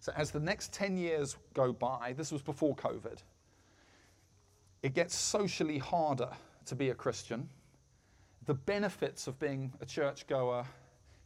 So, 0.00 0.12
as 0.16 0.30
the 0.30 0.40
next 0.40 0.72
10 0.72 0.96
years 0.96 1.36
go 1.54 1.72
by, 1.72 2.14
this 2.16 2.32
was 2.32 2.42
before 2.42 2.74
COVID, 2.74 3.18
it 4.82 4.94
gets 4.94 5.14
socially 5.14 5.78
harder 5.78 6.30
to 6.66 6.74
be 6.74 6.90
a 6.90 6.94
Christian. 6.94 7.48
The 8.46 8.54
benefits 8.54 9.26
of 9.28 9.38
being 9.38 9.72
a 9.80 9.86
churchgoer, 9.86 10.64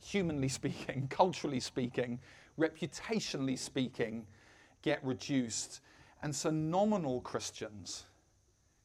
humanly 0.04 0.48
speaking, 0.48 1.06
culturally 1.10 1.60
speaking, 1.60 2.18
reputationally 2.58 3.58
speaking, 3.58 4.26
get 4.82 5.04
reduced. 5.04 5.80
And 6.22 6.34
so 6.34 6.50
nominal 6.50 7.20
Christians 7.20 8.04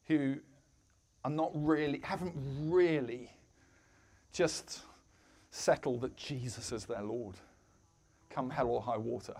who 0.06 0.36
are 1.24 1.30
not 1.30 1.50
really, 1.54 2.00
haven't 2.02 2.34
really 2.60 3.30
just 4.32 4.82
settled 5.50 6.00
that 6.00 6.16
Jesus 6.16 6.72
is 6.72 6.84
their 6.86 7.02
Lord, 7.02 7.36
come 8.30 8.50
hell 8.50 8.68
or 8.68 8.82
high 8.82 8.96
water. 8.96 9.36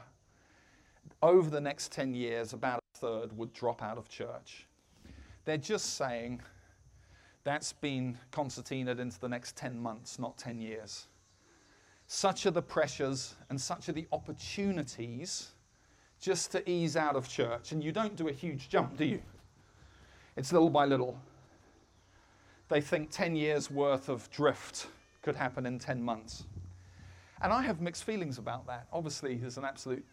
Over 1.23 1.51
the 1.51 1.61
next 1.61 1.93
10 1.93 2.15
years, 2.15 2.53
about 2.53 2.83
a 2.95 2.99
third 2.99 3.37
would 3.37 3.53
drop 3.53 3.83
out 3.83 3.99
of 3.99 4.09
church. 4.09 4.67
They're 5.45 5.57
just 5.57 5.97
saying 5.97 6.41
that's 7.45 7.73
been 7.73 8.19
concertinaed 8.31 9.01
into 9.01 9.19
the 9.19 9.29
next 9.29 9.57
10 9.57 9.79
months, 9.79 10.19
not 10.19 10.39
10 10.39 10.61
years. 10.61 11.09
Such 12.15 12.45
are 12.45 12.51
the 12.51 12.61
pressures 12.61 13.37
and 13.49 13.59
such 13.59 13.89
are 13.89 13.93
the 13.93 14.07
opportunities 14.13 15.53
just 16.21 16.53
to 16.53 16.71
ease 16.71 16.95
out 16.95 17.17
of 17.17 17.27
church. 17.27 17.73
And 17.73 17.83
you 17.83 17.91
don't 17.91 18.17
do 18.17 18.29
a 18.29 18.33
huge 18.33 18.69
jump, 18.69 18.99
do 18.99 19.07
you? 19.07 19.23
It's 20.37 20.53
little 20.53 20.69
by 20.69 20.85
little. 20.85 21.19
They 22.69 22.83
think 22.83 23.11
10 23.11 23.35
years 23.35 23.71
worth 23.71 24.11
of 24.11 24.31
drift 24.31 24.89
could 25.23 25.35
happen 25.35 25.65
in 25.65 25.79
10 25.79 26.03
months. 26.03 26.45
And 27.41 27.51
I 27.51 27.63
have 27.63 27.81
mixed 27.81 28.05
feelings 28.05 28.37
about 28.37 28.67
that. 28.67 28.89
Obviously, 28.93 29.37
there's 29.37 29.57
an 29.57 29.65
absolute 29.65 30.05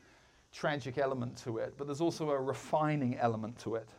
tragic 0.53 0.97
element 0.97 1.35
to 1.39 1.57
it, 1.57 1.73
but 1.77 1.85
there's 1.85 2.01
also 2.01 2.29
a 2.29 2.39
refining 2.39 3.17
element 3.17 3.59
to 3.59 3.75
it. 3.75 3.89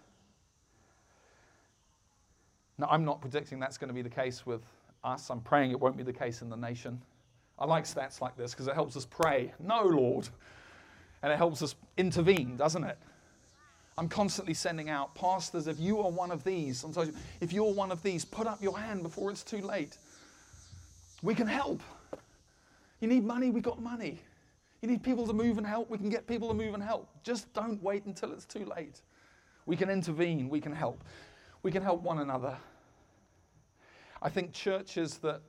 Now, 2.79 2.89
I'm 2.91 3.05
not 3.05 3.21
predicting 3.21 3.61
that's 3.61 3.77
going 3.77 3.89
to 3.89 3.95
be 3.95 4.01
the 4.01 4.09
case 4.09 4.47
with 4.47 4.63
us. 5.05 5.29
I'm 5.29 5.43
praying 5.43 5.73
it 5.73 5.79
won't 5.79 5.99
be 5.99 6.03
the 6.03 6.15
case 6.15 6.41
in 6.41 6.49
the 6.49 6.57
nation. 6.57 7.03
I 7.61 7.67
like 7.67 7.85
stats 7.85 8.21
like 8.21 8.37
this 8.37 8.53
because 8.53 8.67
it 8.67 8.75
helps 8.75 8.97
us 8.97 9.05
pray, 9.05 9.53
no, 9.61 9.83
Lord. 9.85 10.29
And 11.23 11.33
it 11.33 11.37
helps 11.37 11.61
us 11.63 11.75
intervene, 11.99 12.57
doesn't 12.57 12.85
it? 12.85 12.97
I'm 13.99 14.09
constantly 14.09 14.55
sending 14.55 14.89
out 14.89 15.15
pastors, 15.15 15.67
if 15.67 15.79
you 15.79 16.01
are 16.01 16.11
one 16.11 16.31
of 16.31 16.43
these, 16.43 16.79
sometimes 16.79 17.15
if 17.43 17.53
you're 17.53 17.73
one 17.73 17.93
of 17.93 18.03
these, 18.03 18.25
put 18.25 18.47
up 18.47 18.63
your 18.63 18.79
hand 18.79 19.03
before 19.03 19.31
it's 19.31 19.43
too 19.43 19.61
late. 19.61 19.99
We 21.23 21.35
can 21.35 21.47
help. 21.47 21.83
You 23.01 23.09
need 23.09 23.25
money, 23.25 23.51
we 23.51 23.61
got 23.61 23.83
money. 23.83 24.19
You 24.81 24.89
need 24.89 25.03
people 25.03 25.27
to 25.27 25.35
move 25.35 25.59
and 25.59 25.67
help, 25.67 25.91
we 25.91 25.99
can 25.99 26.09
get 26.09 26.27
people 26.27 26.49
to 26.49 26.55
move 26.55 26.73
and 26.73 26.83
help. 26.83 27.11
Just 27.23 27.53
don't 27.53 27.83
wait 27.83 28.07
until 28.07 28.33
it's 28.33 28.47
too 28.47 28.65
late. 28.65 29.03
We 29.67 29.77
can 29.77 29.91
intervene, 29.91 30.49
we 30.49 30.63
can 30.63 30.73
help. 30.73 31.05
We 31.63 31.71
can 31.71 31.83
help 31.83 32.01
one 32.01 32.21
another. 32.21 32.57
I 34.23 34.31
think 34.31 34.55
churches 34.55 35.19
that 35.19 35.43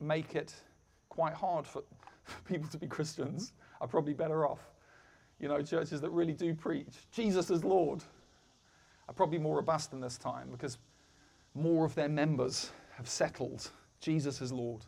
make 0.00 0.34
it 0.34 0.52
quite 1.14 1.34
hard 1.34 1.66
for 1.66 1.82
people 2.44 2.68
to 2.68 2.78
be 2.78 2.86
Christians 2.86 3.52
are 3.80 3.86
probably 3.86 4.14
better 4.14 4.46
off. 4.46 4.70
You 5.38 5.48
know, 5.48 5.62
churches 5.62 6.00
that 6.00 6.10
really 6.10 6.32
do 6.32 6.54
preach 6.54 6.94
Jesus 7.12 7.50
is 7.50 7.64
Lord 7.64 8.02
are 9.08 9.14
probably 9.14 9.38
more 9.38 9.56
robust 9.56 9.92
in 9.92 10.00
this 10.00 10.16
time 10.16 10.48
because 10.50 10.78
more 11.54 11.84
of 11.84 11.94
their 11.94 12.08
members 12.08 12.70
have 12.96 13.08
settled 13.08 13.70
Jesus 14.00 14.40
is 14.40 14.52
Lord, 14.52 14.84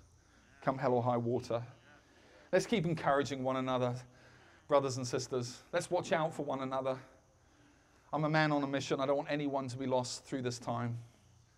come 0.62 0.76
hell 0.76 0.92
or 0.92 1.02
high 1.02 1.16
water. 1.16 1.62
Let's 2.52 2.66
keep 2.66 2.84
encouraging 2.84 3.42
one 3.42 3.56
another, 3.56 3.94
brothers 4.68 4.98
and 4.98 5.06
sisters. 5.06 5.62
Let's 5.72 5.90
watch 5.90 6.12
out 6.12 6.34
for 6.34 6.44
one 6.44 6.60
another. 6.60 6.98
I'm 8.12 8.24
a 8.24 8.28
man 8.28 8.52
on 8.52 8.62
a 8.62 8.66
mission. 8.66 9.00
I 9.00 9.06
don't 9.06 9.16
want 9.16 9.30
anyone 9.30 9.68
to 9.68 9.76
be 9.76 9.86
lost 9.86 10.24
through 10.26 10.42
this 10.42 10.58
time. 10.58 10.98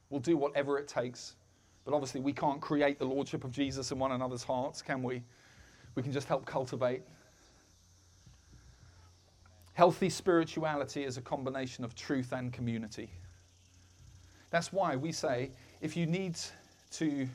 We'll 0.09 0.21
do 0.21 0.37
whatever 0.37 0.79
it 0.79 0.87
takes. 0.87 1.35
But 1.89 1.95
obviously, 1.95 2.21
we 2.21 2.35
can't 2.35 2.61
create 2.61 2.99
the 2.99 3.07
Lordship 3.07 3.45
of 3.45 3.51
Jesus 3.51 3.93
in 3.93 3.99
one 3.99 4.13
another's 4.13 4.43
hearts, 4.43 4.83
can 4.83 5.03
we? 5.03 5.23
We 5.95 6.03
can 6.03 6.13
just 6.13 6.29
help 6.29 6.45
cultivate. 6.45 7.01
Healthy 9.73 10.11
spirituality 10.11 11.05
is 11.05 11.17
a 11.17 11.23
combination 11.23 11.85
of 11.85 11.95
truth 11.95 12.33
and 12.33 12.53
community. 12.53 13.09
That's 14.51 14.71
why 14.71 14.97
we 14.97 15.13
say 15.13 15.51
if 15.81 15.97
you 15.97 16.05
need 16.05 16.37
to 16.91 17.27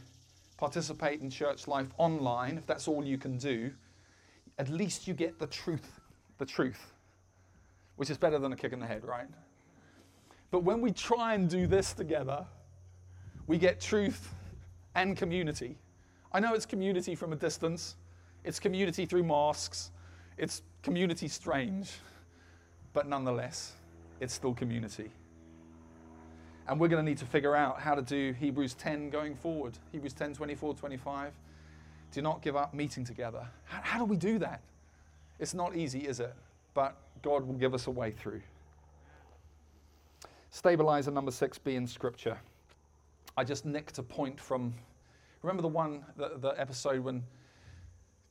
participate 0.58 1.22
in 1.22 1.32
church 1.32 1.68
life 1.68 1.88
online, 1.98 2.60
if 2.60 2.68
that's 2.68 2.88
all 2.88 3.04
you 3.04 3.18
can 3.18 3.40
do, 3.40 3.72
at 4.60 4.70
least 4.70 5.08
you 5.08 5.16
get 5.16 5.40
the 5.40 5.48
truth, 5.48 6.00
the 6.38 6.46
truth, 6.46 6.94
which 7.96 8.12
is 8.12 8.20
better 8.20 8.38
than 8.38 8.54
a 8.54 8.56
kick 8.56 8.72
in 8.72 8.80
the 8.80 8.86
head, 8.86 9.04
right? 9.04 9.30
But 10.52 10.60
when 10.60 10.80
we 10.80 10.92
try 10.92 11.34
and 11.34 11.50
do 11.50 11.66
this 11.66 11.94
together, 11.94 12.46
we 13.48 13.58
get 13.58 13.82
truth 13.82 14.30
and 14.96 15.18
community. 15.18 15.78
I 16.32 16.40
know 16.40 16.54
it's 16.54 16.66
community 16.66 17.16
from 17.16 17.34
a 17.34 17.36
distance, 17.36 17.96
it's 18.44 18.60
community 18.60 19.06
through 19.06 19.24
masks, 19.24 19.92
it's 20.38 20.62
community 20.82 21.28
strange, 21.28 21.92
but 22.94 23.08
nonetheless, 23.08 23.74
it's 24.20 24.34
still 24.34 24.54
community. 24.54 25.12
And 26.68 26.80
we're 26.80 26.88
going 26.88 27.04
to 27.04 27.10
need 27.10 27.18
to 27.18 27.26
figure 27.26 27.56
out 27.56 27.80
how 27.80 27.94
to 27.94 28.02
do 28.02 28.34
Hebrews 28.40 28.74
10 28.76 29.10
going 29.10 29.36
forward. 29.36 29.78
Hebrews 29.92 30.14
10 30.14 30.34
24, 30.34 30.76
25. 30.76 31.34
Do 32.12 32.22
not 32.22 32.42
give 32.42 32.56
up 32.56 32.74
meeting 32.74 33.04
together. 33.04 33.46
How, 33.66 33.82
how 33.82 34.00
do 34.00 34.06
we 34.06 34.16
do 34.16 34.40
that? 34.40 34.62
It's 35.40 35.54
not 35.54 35.76
easy, 35.76 36.08
is 36.08 36.20
it? 36.20 36.34
But 36.74 36.96
God 37.22 37.46
will 37.46 37.56
give 37.56 37.74
us 37.74 37.88
a 37.88 37.92
way 37.92 38.12
through. 38.12 38.42
Stabilizer 40.52 41.12
number 41.12 41.32
six 41.32 41.58
be 41.58 41.76
in 41.76 41.86
Scripture. 41.88 42.38
I 43.36 43.44
just 43.44 43.66
nicked 43.66 43.98
a 43.98 44.04
point 44.04 44.40
from. 44.40 44.74
Remember 45.42 45.62
the 45.62 45.68
one, 45.68 46.06
the, 46.16 46.34
the 46.38 46.50
episode 46.60 47.04
when 47.04 47.24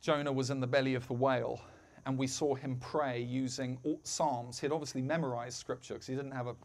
Jonah 0.01 0.33
was 0.33 0.51
in 0.51 0.61
the 0.61 0.67
belly 0.67 0.95
of 0.95 1.07
the 1.09 1.13
whale 1.13 1.61
and 2.07 2.19
we 2.19 2.27
saw 2.27 2.55
him 2.55 2.77
pray 2.81 3.21
using 3.21 3.79
Psalms. 4.03 4.59
He'd 4.59 4.73
obviously 4.73 5.03
memorized 5.03 5.59
scripture 5.59 5.95
because 5.95 6.07
he 6.07 6.15
didn't 6.15 6.33
have 6.33 6.49
a 6.49 6.57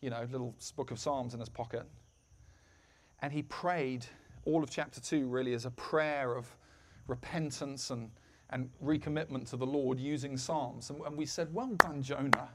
you 0.00 0.10
know, 0.10 0.26
little 0.30 0.54
book 0.76 0.90
of 0.90 0.98
Psalms 0.98 1.34
in 1.34 1.40
his 1.40 1.48
pocket. 1.48 1.84
And 3.22 3.32
he 3.32 3.42
prayed 3.42 4.04
all 4.44 4.62
of 4.62 4.70
chapter 4.70 5.00
2 5.00 5.28
really 5.28 5.54
as 5.54 5.64
a 5.64 5.70
prayer 5.70 6.34
of 6.34 6.46
repentance 7.06 7.90
and, 7.90 8.10
and 8.50 8.68
recommitment 8.84 9.48
to 9.50 9.56
the 9.56 9.66
Lord 9.66 10.00
using 10.00 10.36
Psalms. 10.36 10.90
And, 10.90 11.00
and 11.02 11.16
we 11.16 11.26
said, 11.26 11.52
Well 11.54 11.74
done, 11.78 12.02
Jonah. 12.02 12.48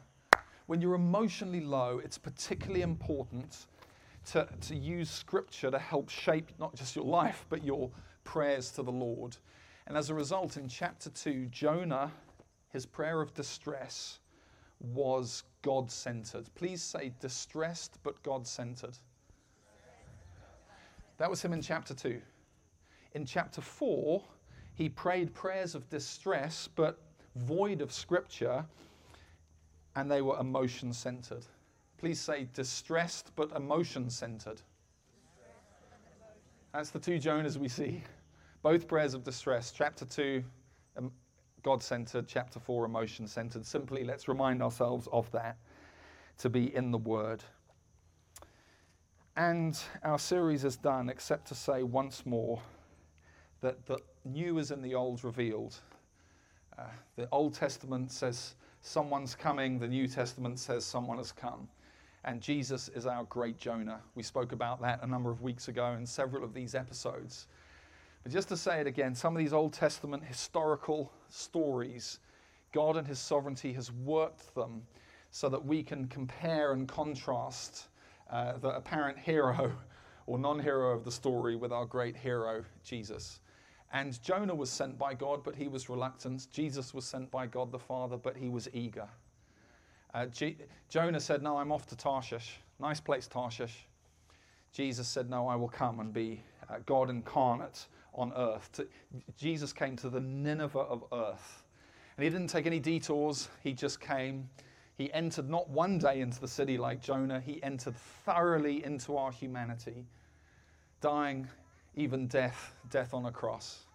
When 0.67 0.81
you're 0.81 0.95
emotionally 0.95 1.61
low, 1.61 1.99
it's 2.03 2.17
particularly 2.17 2.81
important 2.81 3.65
to, 4.27 4.47
to 4.61 4.75
use 4.75 5.09
scripture 5.09 5.71
to 5.71 5.79
help 5.79 6.09
shape 6.09 6.51
not 6.59 6.75
just 6.75 6.95
your 6.95 7.05
life, 7.05 7.45
but 7.49 7.63
your 7.63 7.89
prayers 8.23 8.71
to 8.71 8.83
the 8.83 8.91
Lord. 8.91 9.37
And 9.87 9.97
as 9.97 10.09
a 10.09 10.13
result, 10.13 10.57
in 10.57 10.67
chapter 10.67 11.09
2, 11.09 11.47
Jonah, 11.47 12.11
his 12.69 12.85
prayer 12.85 13.21
of 13.21 13.33
distress 13.33 14.19
was 14.79 15.43
God 15.61 15.91
centered. 15.91 16.49
Please 16.55 16.81
say 16.81 17.11
distressed 17.19 17.97
but 18.03 18.21
God 18.23 18.45
centered. 18.45 18.97
That 21.17 21.29
was 21.29 21.41
him 21.41 21.53
in 21.53 21.61
chapter 21.61 21.93
2. 21.93 22.21
In 23.13 23.25
chapter 23.25 23.61
4, 23.61 24.23
he 24.75 24.87
prayed 24.87 25.33
prayers 25.33 25.75
of 25.75 25.89
distress 25.89 26.69
but 26.73 27.01
void 27.35 27.81
of 27.81 27.91
scripture, 27.91 28.65
and 29.95 30.09
they 30.09 30.21
were 30.21 30.37
emotion 30.39 30.93
centered. 30.93 31.45
Please 31.99 32.19
say 32.19 32.47
distressed 32.53 33.31
but 33.35 33.51
emotion 33.51 34.09
centered. 34.09 34.61
That's 36.73 36.91
the 36.91 36.99
two 36.99 37.19
Jonahs 37.19 37.57
we 37.57 37.67
see. 37.67 38.03
Both 38.61 38.87
prayers 38.87 39.13
of 39.13 39.25
distress. 39.25 39.73
Chapter 39.75 40.05
2, 40.05 40.41
um, 40.97 41.11
God 41.61 41.83
centered. 41.83 42.25
Chapter 42.25 42.57
4, 42.57 42.85
emotion 42.85 43.27
centered. 43.27 43.65
Simply 43.65 44.05
let's 44.05 44.29
remind 44.29 44.63
ourselves 44.63 45.09
of 45.11 45.29
that 45.31 45.57
to 46.37 46.49
be 46.49 46.73
in 46.73 46.91
the 46.91 46.97
Word. 46.97 47.43
And 49.35 49.77
our 50.03 50.19
series 50.19 50.63
is 50.63 50.77
done, 50.77 51.09
except 51.09 51.47
to 51.47 51.55
say 51.55 51.83
once 51.83 52.25
more 52.25 52.61
that 53.59 53.85
the 53.85 53.99
new 54.23 54.57
is 54.57 54.71
in 54.71 54.81
the 54.81 54.95
old 54.95 55.23
revealed. 55.25 55.75
Uh, 56.77 56.83
the 57.17 57.27
Old 57.31 57.55
Testament 57.55 58.09
says 58.09 58.55
someone's 58.81 59.35
coming, 59.35 59.79
the 59.79 59.87
New 59.87 60.07
Testament 60.07 60.59
says 60.59 60.85
someone 60.85 61.17
has 61.17 61.33
come. 61.33 61.67
And 62.25 62.41
Jesus 62.41 62.89
is 62.89 63.05
our 63.05 63.23
great 63.25 63.57
Jonah. 63.57 64.01
We 64.15 64.23
spoke 64.23 64.51
about 64.51 64.81
that 64.81 65.03
a 65.03 65.07
number 65.07 65.31
of 65.31 65.41
weeks 65.41 65.67
ago 65.67 65.93
in 65.97 66.05
several 66.05 66.43
of 66.43 66.53
these 66.53 66.75
episodes. 66.75 67.47
But 68.23 68.33
just 68.33 68.49
to 68.49 68.57
say 68.57 68.81
it 68.81 68.87
again, 68.87 69.15
some 69.15 69.35
of 69.35 69.39
these 69.39 69.53
Old 69.53 69.71
Testament 69.71 70.23
historical 70.25 71.11
stories, 71.29 72.19
God 72.73 72.97
and 72.97 73.07
His 73.07 73.19
sovereignty 73.19 73.71
has 73.73 73.91
worked 73.91 74.53
them 74.53 74.83
so 75.31 75.47
that 75.49 75.63
we 75.63 75.81
can 75.81 76.07
compare 76.07 76.73
and 76.73 76.87
contrast 76.87 77.87
uh, 78.29 78.57
the 78.57 78.69
apparent 78.69 79.17
hero 79.17 79.71
or 80.27 80.37
non 80.37 80.59
hero 80.59 80.91
of 80.91 81.05
the 81.05 81.11
story 81.11 81.55
with 81.55 81.71
our 81.71 81.85
great 81.85 82.15
hero, 82.15 82.63
Jesus. 82.83 83.39
And 83.91 84.21
Jonah 84.21 84.53
was 84.53 84.69
sent 84.69 84.99
by 84.99 85.15
God, 85.15 85.43
but 85.43 85.55
he 85.55 85.67
was 85.67 85.89
reluctant. 85.89 86.47
Jesus 86.51 86.93
was 86.93 87.05
sent 87.05 87.31
by 87.31 87.47
God 87.47 87.71
the 87.71 87.79
Father, 87.79 88.17
but 88.17 88.37
he 88.37 88.49
was 88.49 88.67
eager. 88.73 89.07
Uh, 90.13 90.25
G- 90.27 90.57
Jonah 90.89 91.19
said, 91.19 91.41
No, 91.41 91.57
I'm 91.57 91.71
off 91.71 91.85
to 91.87 91.95
Tarshish. 91.95 92.57
Nice 92.79 92.99
place, 92.99 93.27
Tarshish. 93.27 93.85
Jesus 94.71 95.07
said, 95.07 95.29
No, 95.29 95.47
I 95.47 95.55
will 95.55 95.69
come 95.69 95.99
and 95.99 96.13
be 96.13 96.43
uh, 96.69 96.77
God 96.85 97.09
incarnate 97.09 97.85
on 98.13 98.33
earth. 98.35 98.71
To, 98.73 98.87
Jesus 99.37 99.73
came 99.73 99.95
to 99.97 100.09
the 100.09 100.19
Nineveh 100.19 100.79
of 100.79 101.03
earth. 101.11 101.63
And 102.17 102.23
he 102.23 102.29
didn't 102.29 102.49
take 102.49 102.65
any 102.65 102.79
detours, 102.79 103.49
he 103.63 103.73
just 103.73 104.01
came. 104.01 104.49
He 104.97 105.11
entered 105.13 105.49
not 105.49 105.69
one 105.69 105.97
day 105.97 106.19
into 106.19 106.41
the 106.41 106.47
city 106.47 106.77
like 106.77 107.01
Jonah, 107.01 107.39
he 107.39 107.63
entered 107.63 107.95
thoroughly 108.25 108.83
into 108.83 109.15
our 109.15 109.31
humanity, 109.31 110.05
dying 110.99 111.47
even 111.95 112.27
death, 112.27 112.73
death 112.89 113.13
on 113.13 113.25
a 113.25 113.31
cross. 113.31 113.85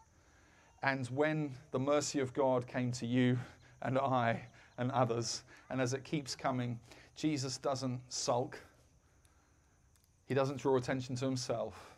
And 0.82 1.06
when 1.08 1.54
the 1.72 1.78
mercy 1.78 2.20
of 2.20 2.32
God 2.32 2.66
came 2.66 2.92
to 2.92 3.06
you 3.06 3.38
and 3.82 3.98
I 3.98 4.46
and 4.78 4.90
others, 4.90 5.42
and 5.70 5.80
as 5.80 5.94
it 5.94 6.04
keeps 6.04 6.34
coming, 6.34 6.78
Jesus 7.16 7.58
doesn't 7.58 8.00
sulk. 8.08 8.58
He 10.26 10.34
doesn't 10.34 10.58
draw 10.58 10.76
attention 10.76 11.14
to 11.16 11.24
himself. 11.24 11.94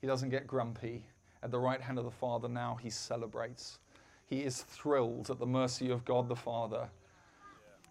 He 0.00 0.06
doesn't 0.06 0.28
get 0.28 0.46
grumpy. 0.46 1.04
At 1.42 1.50
the 1.50 1.58
right 1.58 1.80
hand 1.80 1.98
of 1.98 2.04
the 2.04 2.10
Father 2.10 2.48
now, 2.48 2.78
he 2.80 2.90
celebrates. 2.90 3.78
He 4.26 4.42
is 4.42 4.62
thrilled 4.62 5.30
at 5.30 5.38
the 5.38 5.46
mercy 5.46 5.90
of 5.90 6.04
God 6.04 6.28
the 6.28 6.36
Father 6.36 6.88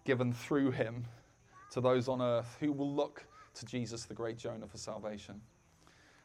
given 0.04 0.32
through 0.32 0.70
him 0.70 1.04
to 1.70 1.80
those 1.80 2.08
on 2.08 2.22
earth 2.22 2.56
who 2.60 2.72
will 2.72 2.92
look 2.92 3.24
to 3.54 3.66
Jesus, 3.66 4.04
the 4.04 4.14
great 4.14 4.36
Jonah, 4.36 4.66
for 4.66 4.78
salvation. 4.78 5.40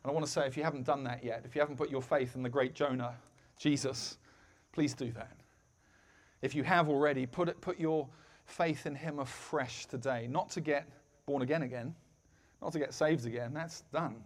And 0.04 0.10
I 0.10 0.13
want 0.13 0.25
to 0.25 0.32
say, 0.32 0.45
if 0.45 0.58
you 0.58 0.63
haven't 0.63 0.86
done 0.86 1.04
that 1.06 1.23
yet, 1.23 1.43
if 1.45 1.56
you 1.56 1.62
haven't 1.62 1.77
put 1.77 1.89
your 1.89 2.01
faith 2.01 2.36
in 2.36 2.43
the 2.43 2.49
great 2.49 2.73
Jonah, 2.73 3.15
Jesus, 3.58 4.17
please 4.71 4.93
do 4.93 5.12
that. 5.12 5.40
If 6.41 6.56
you 6.56 6.63
have 6.63 6.89
already, 6.89 7.25
put, 7.25 7.49
it, 7.49 7.62
put 7.62 7.80
your 7.80 8.08
faith 8.45 8.86
in 8.86 8.95
him 8.95 9.19
afresh 9.19 9.86
today. 9.86 10.27
Not 10.30 10.49
to 10.51 10.62
get 10.62 10.88
born 11.25 11.41
again 11.41 11.63
again, 11.63 11.95
not 12.62 12.71
to 12.73 12.80
get 12.80 12.93
saved 12.93 13.25
again, 13.25 13.54
that's 13.54 13.82
done. 13.93 14.23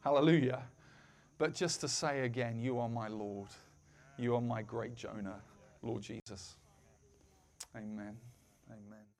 Hallelujah. 0.00 0.62
But 1.38 1.54
just 1.54 1.80
to 1.82 1.88
say 1.88 2.20
again, 2.20 2.58
You 2.58 2.78
are 2.78 2.88
my 2.88 3.08
Lord. 3.08 3.48
You 4.18 4.34
are 4.34 4.40
my 4.40 4.62
great 4.62 4.94
Jonah, 4.94 5.40
Lord 5.82 6.02
Jesus. 6.02 6.56
Amen. 7.76 8.16
Amen. 8.70 9.15